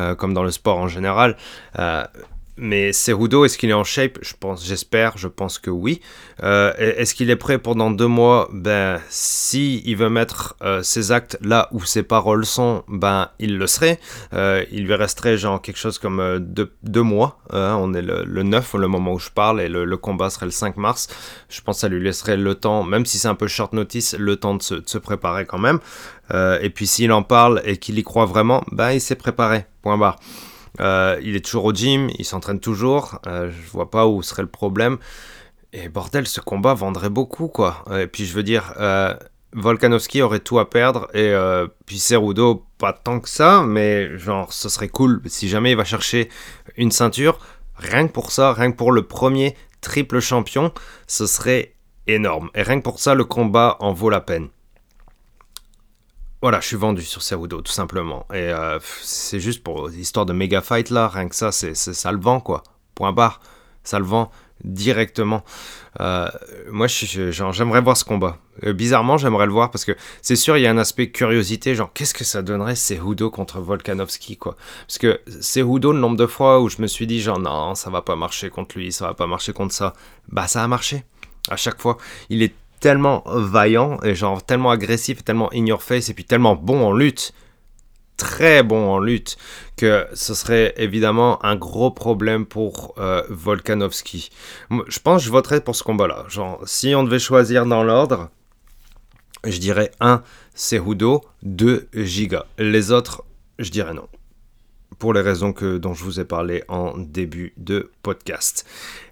euh, 0.00 0.16
comme 0.16 0.34
dans 0.34 0.42
le 0.42 0.50
sport 0.50 0.78
en 0.78 0.88
général. 0.88 1.36
Euh, 1.78 2.02
mais 2.58 2.92
Cerudo, 2.92 3.44
est-ce 3.44 3.56
qu'il 3.56 3.70
est 3.70 3.74
en 3.74 3.84
shape? 3.84 4.18
Je 4.22 4.34
pense, 4.38 4.64
j'espère, 4.64 5.16
je 5.16 5.28
pense 5.28 5.58
que 5.58 5.70
oui. 5.70 6.00
Euh, 6.42 6.72
est-ce 6.76 7.14
qu'il 7.14 7.30
est 7.30 7.36
prêt 7.36 7.58
pendant 7.58 7.90
deux 7.90 8.06
mois? 8.06 8.48
Ben, 8.52 9.00
si 9.08 9.82
il 9.84 9.96
veut 9.96 10.10
mettre 10.10 10.56
euh, 10.62 10.82
ses 10.82 11.12
actes 11.12 11.38
là 11.40 11.68
où 11.72 11.84
ses 11.84 12.02
paroles 12.02 12.44
sont, 12.44 12.84
ben, 12.88 13.30
il 13.38 13.58
le 13.58 13.66
serait. 13.66 14.00
Euh, 14.32 14.64
il 14.70 14.84
lui 14.84 14.94
resterait 14.94 15.38
genre 15.38 15.62
quelque 15.62 15.78
chose 15.78 15.98
comme 15.98 16.38
deux, 16.40 17.02
mois. 17.02 17.38
Hein. 17.50 17.76
on 17.80 17.94
est 17.94 18.02
le, 18.02 18.24
le, 18.24 18.42
9 18.42 18.74
le 18.74 18.88
moment 18.88 19.14
où 19.14 19.18
je 19.18 19.30
parle 19.30 19.60
et 19.60 19.68
le, 19.68 19.96
combat 19.96 20.30
serait 20.30 20.46
le 20.46 20.52
5 20.52 20.76
mars. 20.76 21.08
Je 21.48 21.60
pense 21.60 21.76
que 21.76 21.80
ça 21.82 21.88
lui 21.88 22.02
laisserait 22.02 22.36
le 22.36 22.54
temps, 22.54 22.82
même 22.82 23.06
si 23.06 23.18
c'est 23.18 23.28
un 23.28 23.34
peu 23.34 23.48
short 23.48 23.72
notice, 23.72 24.16
le 24.18 24.36
temps 24.36 24.54
de 24.54 24.62
se, 24.62 24.74
de 24.74 24.88
se 24.88 24.98
préparer 24.98 25.46
quand 25.46 25.58
même. 25.58 25.78
et 26.32 26.70
puis 26.70 26.86
s'il 26.86 27.12
en 27.12 27.22
parle 27.22 27.62
et 27.64 27.76
qu'il 27.78 27.98
y 27.98 28.02
croit 28.02 28.26
vraiment, 28.26 28.64
ben, 28.72 28.92
il 28.92 29.00
s'est 29.00 29.16
préparé. 29.16 29.66
Point 29.82 29.98
barre. 29.98 30.18
Euh, 30.80 31.18
il 31.22 31.36
est 31.36 31.44
toujours 31.44 31.64
au 31.66 31.72
gym, 31.72 32.10
il 32.18 32.24
s'entraîne 32.24 32.60
toujours. 32.60 33.20
Euh, 33.26 33.50
je 33.50 33.70
vois 33.70 33.90
pas 33.90 34.06
où 34.06 34.22
serait 34.22 34.42
le 34.42 34.48
problème. 34.48 34.98
Et 35.72 35.88
bordel, 35.88 36.26
ce 36.26 36.40
combat 36.40 36.74
vendrait 36.74 37.10
beaucoup, 37.10 37.48
quoi. 37.48 37.84
Et 37.92 38.06
puis 38.06 38.24
je 38.24 38.34
veux 38.34 38.42
dire, 38.42 38.74
euh, 38.78 39.14
Volkanovski 39.52 40.22
aurait 40.22 40.40
tout 40.40 40.58
à 40.58 40.68
perdre 40.68 41.08
et 41.14 41.34
puis 41.86 41.98
Cerudo 41.98 42.66
pas 42.78 42.92
tant 42.92 43.20
que 43.20 43.28
ça, 43.28 43.62
mais 43.66 44.18
genre 44.18 44.52
ce 44.52 44.68
serait 44.68 44.88
cool 44.88 45.20
si 45.26 45.48
jamais 45.48 45.72
il 45.72 45.76
va 45.76 45.84
chercher 45.84 46.28
une 46.76 46.90
ceinture. 46.90 47.38
Rien 47.76 48.08
que 48.08 48.12
pour 48.12 48.32
ça, 48.32 48.52
rien 48.52 48.70
que 48.72 48.76
pour 48.76 48.92
le 48.92 49.02
premier 49.02 49.56
triple 49.80 50.20
champion, 50.20 50.72
ce 51.06 51.26
serait 51.26 51.74
énorme. 52.06 52.50
Et 52.54 52.62
rien 52.62 52.78
que 52.78 52.84
pour 52.84 52.98
ça, 52.98 53.14
le 53.14 53.24
combat 53.24 53.76
en 53.80 53.92
vaut 53.92 54.10
la 54.10 54.20
peine. 54.20 54.48
Voilà, 56.40 56.60
je 56.60 56.68
suis 56.68 56.76
vendu 56.76 57.02
sur 57.02 57.22
Cerudo, 57.22 57.60
tout 57.62 57.72
simplement. 57.72 58.24
Et 58.32 58.36
euh, 58.36 58.78
c'est 59.02 59.40
juste 59.40 59.64
pour 59.64 59.88
l'histoire 59.88 60.24
de 60.24 60.32
méga 60.32 60.60
fight 60.60 60.90
là, 60.90 61.08
rien 61.08 61.28
que 61.28 61.34
ça, 61.34 61.50
c'est 61.50 61.74
ça 61.74 62.12
le 62.12 62.20
vend 62.20 62.40
quoi. 62.40 62.62
Point 62.94 63.12
barre, 63.12 63.40
ça 63.82 63.98
le 63.98 64.04
vend 64.04 64.30
directement. 64.62 65.44
Euh, 66.00 66.28
moi, 66.70 66.86
j'aimerais 66.86 67.80
voir 67.80 67.96
ce 67.96 68.04
combat. 68.04 68.38
Euh, 68.64 68.72
bizarrement, 68.72 69.16
j'aimerais 69.16 69.46
le 69.46 69.52
voir 69.52 69.72
parce 69.72 69.84
que 69.84 69.96
c'est 70.22 70.36
sûr, 70.36 70.56
il 70.56 70.62
y 70.62 70.66
a 70.68 70.70
un 70.70 70.78
aspect 70.78 71.10
curiosité, 71.10 71.74
genre 71.74 71.92
qu'est-ce 71.92 72.14
que 72.14 72.24
ça 72.24 72.42
donnerait 72.42 72.76
Cerudo 72.76 73.30
contre 73.30 73.60
Volkanovski 73.60 74.36
quoi. 74.36 74.56
Parce 74.86 74.98
que 74.98 75.20
Cerudo, 75.40 75.92
le 75.92 75.98
nombre 75.98 76.16
de 76.16 76.26
fois 76.26 76.60
où 76.60 76.68
je 76.68 76.80
me 76.80 76.86
suis 76.86 77.08
dit 77.08 77.20
genre 77.20 77.40
non, 77.40 77.74
ça 77.74 77.90
va 77.90 78.02
pas 78.02 78.14
marcher 78.14 78.48
contre 78.48 78.78
lui, 78.78 78.92
ça 78.92 79.06
va 79.06 79.14
pas 79.14 79.26
marcher 79.26 79.52
contre 79.52 79.74
ça, 79.74 79.92
bah 80.28 80.46
ça 80.46 80.62
a 80.62 80.68
marché. 80.68 81.04
À 81.50 81.56
chaque 81.56 81.80
fois, 81.80 81.98
il 82.28 82.42
est 82.42 82.54
tellement 82.80 83.22
vaillant 83.26 83.98
et 84.02 84.14
genre 84.14 84.42
tellement 84.42 84.70
agressif 84.70 85.20
et 85.20 85.22
tellement 85.22 85.50
in 85.52 85.66
your 85.66 85.82
face 85.82 86.08
et 86.08 86.14
puis 86.14 86.24
tellement 86.24 86.56
bon 86.56 86.84
en 86.84 86.92
lutte 86.92 87.32
très 88.18 88.62
bon 88.62 88.90
en 88.90 88.98
lutte 88.98 89.38
que 89.76 90.06
ce 90.12 90.34
serait 90.34 90.74
évidemment 90.76 91.42
un 91.44 91.56
gros 91.56 91.90
problème 91.90 92.44
pour 92.44 92.94
euh, 92.98 93.22
Volkanovski. 93.30 94.30
Je 94.88 94.98
pense 94.98 95.22
que 95.22 95.26
je 95.26 95.30
voterais 95.30 95.60
pour 95.62 95.76
ce 95.76 95.84
combat-là. 95.84 96.24
Genre, 96.28 96.60
si 96.66 96.94
on 96.94 97.04
devait 97.04 97.20
choisir 97.20 97.64
dans 97.64 97.84
l'ordre, 97.84 98.28
je 99.44 99.58
dirais 99.58 99.92
1 100.00 100.22
Cejudo, 100.54 101.24
2 101.44 101.88
Giga. 101.94 102.44
Les 102.58 102.90
autres, 102.90 103.22
je 103.60 103.70
dirais 103.70 103.94
non 103.94 104.08
pour 104.98 105.14
les 105.14 105.20
raisons 105.20 105.54
dont 105.60 105.94
je 105.94 106.04
vous 106.04 106.20
ai 106.20 106.24
parlé 106.24 106.64
en 106.68 106.96
début 106.96 107.52
de 107.56 107.90
podcast. 108.02 108.66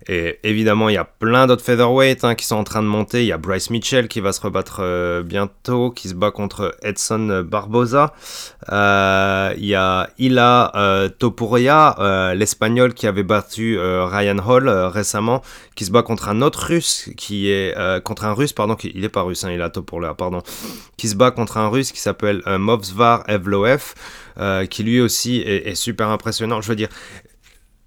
Et 0.09 0.39
évidemment, 0.45 0.89
il 0.89 0.95
y 0.95 0.99
a 0.99 1.05
plein 1.05 1.47
d'autres 1.47 1.65
featherweights 1.65 2.23
hein, 2.23 2.37
qui 2.37 2.47
sont 2.47 2.57
en 2.57 2.65
train 2.65 2.83
de 2.83 2.87
monter. 2.87 3.23
Il 3.23 3.27
y 3.27 3.33
a 3.33 3.39
Bryce 3.39 3.71
Mitchell 3.71 4.07
qui 4.07 4.21
va 4.21 4.33
se 4.33 4.41
rebattre 4.41 4.79
euh, 4.81 5.23
bientôt, 5.23 5.91
qui 5.91 6.09
se 6.09 6.15
bat 6.15 6.31
contre 6.31 6.77
Edson 6.83 7.45
Barboza. 7.45 8.15
Euh, 8.71 9.53
il 9.57 9.67
y 9.67 9.75
a 9.75 10.09
Ila 10.19 10.73
euh, 10.77 11.09
Topuria, 11.09 12.33
l'espagnol 12.35 12.95
qui 12.95 13.07
avait 13.07 13.25
battu 13.25 13.79
Ryan 13.79 14.39
Hall 14.39 14.69
récemment, 14.69 15.43
qui 15.75 15.85
se 15.85 15.91
bat 15.91 16.03
contre 16.03 16.29
un 16.29 16.41
autre 16.41 16.67
russe, 16.69 17.11
qui 17.17 17.51
est 17.51 17.75
contre 18.03 18.25
un 18.25 18.33
russe, 18.33 18.53
pardon, 18.53 18.77
il 18.83 19.05
est 19.05 19.09
pas 19.09 19.23
russe, 19.23 19.45
hein, 19.45 19.51
Ila 19.51 19.71
Topuria, 19.71 20.15
pardon, 20.15 20.43
qui 20.97 21.09
se 21.09 21.17
bat 21.17 21.31
contre 21.31 21.57
un 21.57 21.69
russe 21.69 21.91
qui 21.93 22.01
s'appelle 22.01 22.43
Movsvar 22.47 23.25
Evloev. 23.29 23.95
Euh, 24.39 24.67
qui 24.67 24.83
lui 24.83 25.01
aussi 25.01 25.39
est, 25.39 25.75
super 25.75 26.11
impressionnant. 26.11 26.61
Je 26.61 26.69
veux 26.69 26.77
dire, 26.77 26.89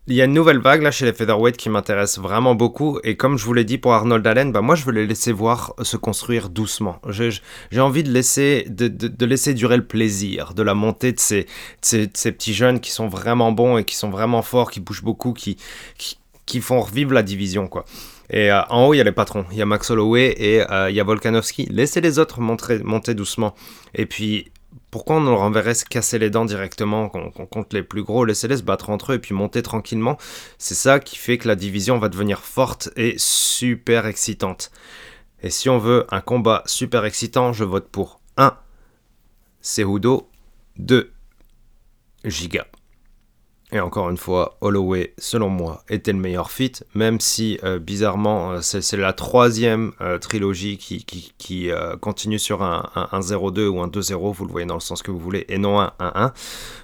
il 0.10 0.16
y 0.16 0.22
a 0.22 0.26
une 0.26 0.34
nouvelle 0.34 0.58
vague 0.58 0.82
là 0.82 0.90
chez 0.90 1.06
les 1.06 1.14
featherweight 1.14 1.56
qui 1.56 1.70
m'intéresse 1.70 2.18
vraiment 2.18 2.56
beaucoup 2.56 3.00
et 3.04 3.16
comme 3.16 3.38
je 3.38 3.46
vous 3.46 3.54
l'ai 3.54 3.64
dit 3.64 3.78
pour 3.78 3.94
Arnold 3.94 4.26
Allen, 4.26 4.52
bah 4.52 4.62
moi 4.62 4.74
je 4.74 4.84
veux 4.84 4.92
les 4.92 5.06
laisser 5.06 5.32
voir 5.32 5.76
se 5.84 5.98
construire 5.98 6.50
doucement. 6.50 7.00
J'ai 7.10 7.80
envie 7.80 8.02
de 8.02 8.12
laisser, 8.12 8.66
de, 8.68 9.26
laisser 9.26 9.54
durer 9.54 9.78
le 9.78 9.86
plaisir 9.86 10.56
de 10.56 10.64
la 10.64 10.74
montée 10.74 11.12
de 11.12 11.20
ces, 11.20 11.46
ces, 11.82 12.08
petits 12.08 12.56
jeunes 12.56 12.80
qui 12.80 12.90
sont 12.90 13.08
vraiment 13.08 13.52
bons 13.52 13.78
et 13.78 13.84
qui 13.84 13.96
sont 13.96 14.10
vraiment 14.10 14.42
forts, 14.42 14.72
qui 14.72 14.80
bougent 14.80 15.04
beaucoup, 15.04 15.34
qui, 15.34 15.58
qui, 16.48 16.62
font 16.62 16.82
revivre 16.82 17.14
la 17.14 17.22
division 17.22 17.68
quoi. 17.68 17.86
Et 18.32 18.52
euh, 18.52 18.64
en 18.70 18.88
haut, 18.88 18.94
il 18.96 18.98
y 18.98 19.02
a 19.02 19.04
les 19.04 19.12
patrons. 19.12 19.46
Il 19.52 19.58
y 19.58 19.62
a 19.62 19.66
Max 19.66 19.90
Holloway 19.92 20.36
et 20.38 20.62
euh, 20.72 20.90
il 20.90 20.96
y 20.96 21.00
a 21.00 21.04
Volkanovski. 21.04 21.68
Laissez 21.70 22.02
les 22.02 22.20
autres 22.20 22.42
monter, 22.42 22.80
monter 22.80 23.16
doucement. 23.16 23.56
Et 23.96 24.06
puis, 24.06 24.52
pourquoi 24.92 25.18
on 25.18 25.24
leur 25.24 25.42
enverrait 25.42 25.76
se 25.76 25.86
casser 25.86 26.20
les 26.20 26.30
dents 26.30 26.46
directement 26.46 27.10
qu'on 27.10 27.30
compte 27.32 27.74
les 27.74 27.84
plus 27.84 28.04
gros, 28.04 28.26
laissez-les 28.26 28.58
se 28.58 28.64
battre 28.64 28.90
entre 28.90 29.12
eux 29.12 29.16
et 29.16 29.20
puis 29.20 29.34
monter 29.34 29.62
tranquillement? 29.62 30.18
C'est 30.58 30.76
ça 30.76 31.00
qui 31.00 31.18
fait 31.18 31.38
que 31.38 31.48
la 31.48 31.56
division 31.56 32.00
va 32.00 32.10
devenir 32.10 32.40
forte 32.40 32.90
et 32.96 33.16
super 33.18 34.06
excitante. 34.06 34.72
Et 35.42 35.50
si 35.50 35.70
on 35.70 35.78
veut 35.78 36.06
un 36.10 36.22
combat 36.22 36.64
super 36.66 37.06
excitant, 37.06 37.54
je 37.54 37.64
vote 37.64 37.90
pour 37.90 38.20
1. 38.38 38.58
Cejudo 39.62 40.30
2. 40.78 41.12
Giga. 42.26 42.66
Et 43.72 43.80
encore 43.80 44.10
une 44.10 44.18
fois, 44.18 44.58
Holloway, 44.62 45.14
selon 45.20 45.50
moi, 45.50 45.84
était 45.90 46.12
le 46.12 46.18
meilleur 46.18 46.50
fit, 46.50 46.72
même 46.96 47.20
si 47.20 47.60
euh, 47.64 47.78
bizarrement, 47.78 48.54
euh, 48.54 48.62
c'est 48.62 48.98
la 48.98 49.14
troisième 49.14 49.92
euh, 50.02 50.18
trilogie 50.18 50.78
qui, 50.78 51.72
continue 52.02 52.40
sur 52.40 52.64
un, 52.64 52.90
0-2 52.96 53.68
ou 53.68 53.82
un 53.82 53.88
2-0, 53.88 54.34
vous 54.34 54.46
le 54.46 54.52
voyez 54.52 54.66
dans 54.66 54.74
le 54.76 54.80
sens 54.80 55.04
que 55.04 55.12
vous 55.12 55.20
voulez, 55.20 55.46
et 55.50 55.60
non 55.60 55.80
un 55.80 55.92
1-1. 56.00 56.32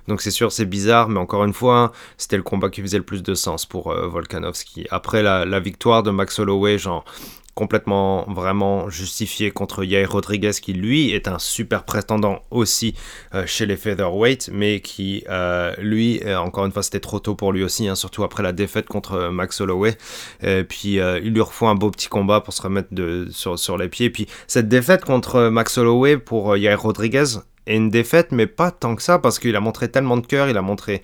Donc 0.07 0.21
c'est 0.21 0.31
sûr, 0.31 0.51
c'est 0.51 0.65
bizarre, 0.65 1.09
mais 1.09 1.19
encore 1.19 1.43
une 1.43 1.53
fois, 1.53 1.91
c'était 2.17 2.37
le 2.37 2.43
combat 2.43 2.69
qui 2.69 2.81
faisait 2.81 2.97
le 2.97 3.03
plus 3.03 3.23
de 3.23 3.33
sens 3.33 3.65
pour 3.65 3.91
Volkanovski. 3.91 4.85
Après 4.91 5.23
la, 5.23 5.45
la, 5.45 5.59
victoire 5.59 6.03
de 6.03 6.11
Max 6.11 6.37
Holloway, 6.37 6.77
genre, 6.77 7.05
complètement 7.55 8.25
vraiment 8.27 8.89
justifié 8.89 9.49
contre 9.49 9.85
Yair 9.85 10.11
Rodriguez 10.11 10.51
qui 10.61 10.73
lui 10.73 11.11
est 11.11 11.29
un 11.29 11.39
super 11.39 11.85
prétendant 11.85 12.43
aussi 12.51 12.95
euh, 13.33 13.45
chez 13.47 13.65
les 13.65 13.77
featherweight 13.77 14.49
mais 14.51 14.81
qui 14.81 15.23
euh, 15.29 15.73
lui 15.79 16.21
euh, 16.25 16.37
encore 16.37 16.65
une 16.65 16.73
fois 16.73 16.83
c'était 16.83 16.99
trop 16.99 17.19
tôt 17.19 17.33
pour 17.33 17.53
lui 17.53 17.63
aussi 17.63 17.87
hein, 17.87 17.95
surtout 17.95 18.25
après 18.25 18.43
la 18.43 18.51
défaite 18.51 18.87
contre 18.87 19.29
Max 19.29 19.61
Holloway. 19.61 19.97
Et 20.41 20.63
puis 20.65 20.95
il 20.95 21.33
lui 21.33 21.41
refout 21.41 21.69
un 21.69 21.75
beau 21.75 21.89
petit 21.89 22.09
combat 22.09 22.41
pour 22.41 22.53
se 22.53 22.61
remettre 22.61 22.89
de, 22.91 23.27
sur, 23.31 23.57
sur 23.57 23.77
les 23.77 23.87
pieds. 23.87 24.07
Et 24.07 24.09
puis 24.09 24.27
cette 24.47 24.67
défaite 24.67 25.05
contre 25.05 25.47
Max 25.47 25.77
Holloway 25.77 26.17
pour 26.17 26.57
Yair 26.57 26.81
Rodriguez 26.81 27.39
est 27.67 27.77
une 27.77 27.89
défaite 27.89 28.31
mais 28.31 28.47
pas 28.47 28.71
tant 28.71 28.95
que 28.95 29.01
ça 29.01 29.17
parce 29.17 29.39
qu'il 29.39 29.55
a 29.55 29.61
montré 29.61 29.89
tellement 29.89 30.17
de 30.17 30.25
cœur 30.27 30.49
il 30.49 30.57
a 30.57 30.61
montré 30.61 31.01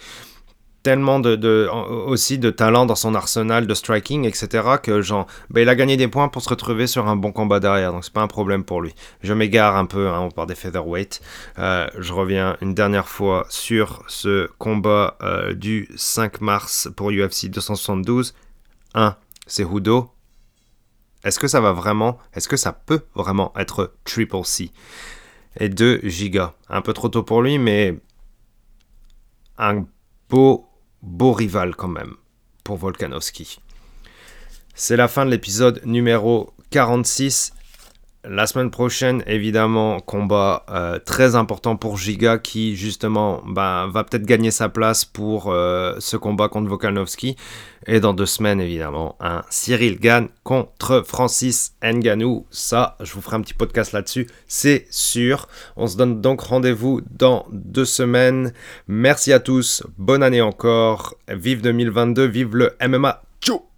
tellement 0.84 1.20
de, 1.20 1.67
aussi 2.08 2.38
de 2.39 2.50
talent 2.50 2.86
dans 2.86 2.96
son 2.96 3.13
arsenal 3.15 3.67
de 3.67 3.74
striking, 3.74 4.26
etc., 4.26 4.63
que 4.82 5.02
genre, 5.02 5.28
bah, 5.50 5.62
il 5.62 5.70
a 5.70 5.76
gagné 5.76 5.98
des 5.98 6.08
points 6.08 6.28
pour 6.28 6.41
se 6.41 6.50
retrouver 6.50 6.88
sur 6.88 7.08
un 7.08 7.15
bon 7.15 7.32
combat 7.32 7.60
derrière, 7.60 7.91
donc 7.91 8.04
c'est 8.04 8.13
pas 8.13 8.22
un 8.22 8.28
problème 8.28 8.63
pour 8.63 8.82
lui. 8.82 8.94
Je 9.22 9.34
m'égare 9.34 9.76
un 9.76 9.86
peu, 9.86 10.10
hein, 10.10 10.20
on 10.20 10.32
parle 10.32 10.48
des 10.48 10.56
featherweight. 10.56 11.22
Euh, 11.60 11.88
je 12.00 12.13
reviens 12.13 12.58
une 12.62 12.74
dernière 12.74 13.08
fois 13.08 13.46
sur 13.50 14.04
ce 14.08 14.50
combat 14.58 15.17
euh, 15.22 15.54
du 15.54 15.89
5 15.96 16.41
mars 16.41 16.89
pour 16.96 17.12
UFC 17.12 17.48
272. 17.50 18.34
1. 18.94 19.15
C'est 19.48 19.63
Hudo. 19.63 20.12
Est-ce 21.24 21.39
que 21.39 21.48
ça 21.48 21.62
va 21.62 21.72
vraiment, 21.72 22.17
est-ce 22.34 22.50
que 22.50 22.58
ça 22.58 22.74
peut 22.74 23.02
vraiment 23.13 23.54
être 23.56 23.94
Triple 24.06 24.44
C? 24.44 24.72
Et 25.60 25.70
2. 25.70 26.02
Giga. 26.04 26.54
Un 26.70 26.82
peu 26.82 26.94
trop 26.94 27.10
tôt 27.10 27.24
pour 27.24 27.41
lui, 27.41 27.60
mais 27.60 28.00
un 29.58 29.86
beau 30.30 30.70
beau 31.01 31.33
rival 31.33 31.75
quand 31.75 31.87
même 31.87 32.15
pour 32.63 32.77
Volkanovski. 32.77 33.59
C'est 34.75 34.95
la 34.95 35.07
fin 35.07 35.25
de 35.25 35.31
l'épisode 35.31 35.81
numéro 35.85 36.53
46. 36.69 37.53
La 38.23 38.45
semaine 38.45 38.69
prochaine, 38.69 39.23
évidemment, 39.25 39.99
combat 39.99 40.63
euh, 40.69 40.99
très 40.99 41.36
important 41.36 41.75
pour 41.75 41.97
Giga 41.97 42.38
qui, 42.38 42.75
justement, 42.75 43.41
bah, 43.47 43.88
va 43.89 44.03
peut-être 44.03 44.27
gagner 44.27 44.51
sa 44.51 44.69
place 44.69 45.05
pour 45.05 45.51
euh, 45.51 45.95
ce 45.97 46.17
combat 46.17 46.47
contre 46.47 46.69
Volkanovski. 46.69 47.36
Et 47.88 47.99
dans 47.99 48.13
deux 48.13 48.27
semaines, 48.27 48.62
évidemment, 48.62 49.17
Cyril 49.49 49.99
Gann 49.99 50.27
contre 50.43 51.01
Francis 51.03 51.73
Nganou. 51.84 52.45
Ça, 52.51 52.95
je 52.99 53.12
vous 53.13 53.21
ferai 53.21 53.38
un 53.38 53.41
petit 53.41 53.55
podcast 53.55 53.91
là-dessus, 53.91 54.27
c'est 54.47 54.86
sûr. 54.91 55.47
On 55.75 55.88
se 55.88 55.97
donne 55.97 56.21
donc 56.21 56.41
rendez-vous 56.41 57.01
dans 57.10 57.47
deux 57.51 57.86
semaines. 57.86 58.53
Merci 58.88 59.34
à 59.34 59.39
tous, 59.39 59.81
bonne 59.97 60.21
année 60.21 60.41
encore. 60.41 61.15
Vive 61.27 61.62
2022, 61.62 62.25
vive 62.25 62.55
le 62.55 62.77
MMA. 62.88 63.23
Tchou 63.41 63.70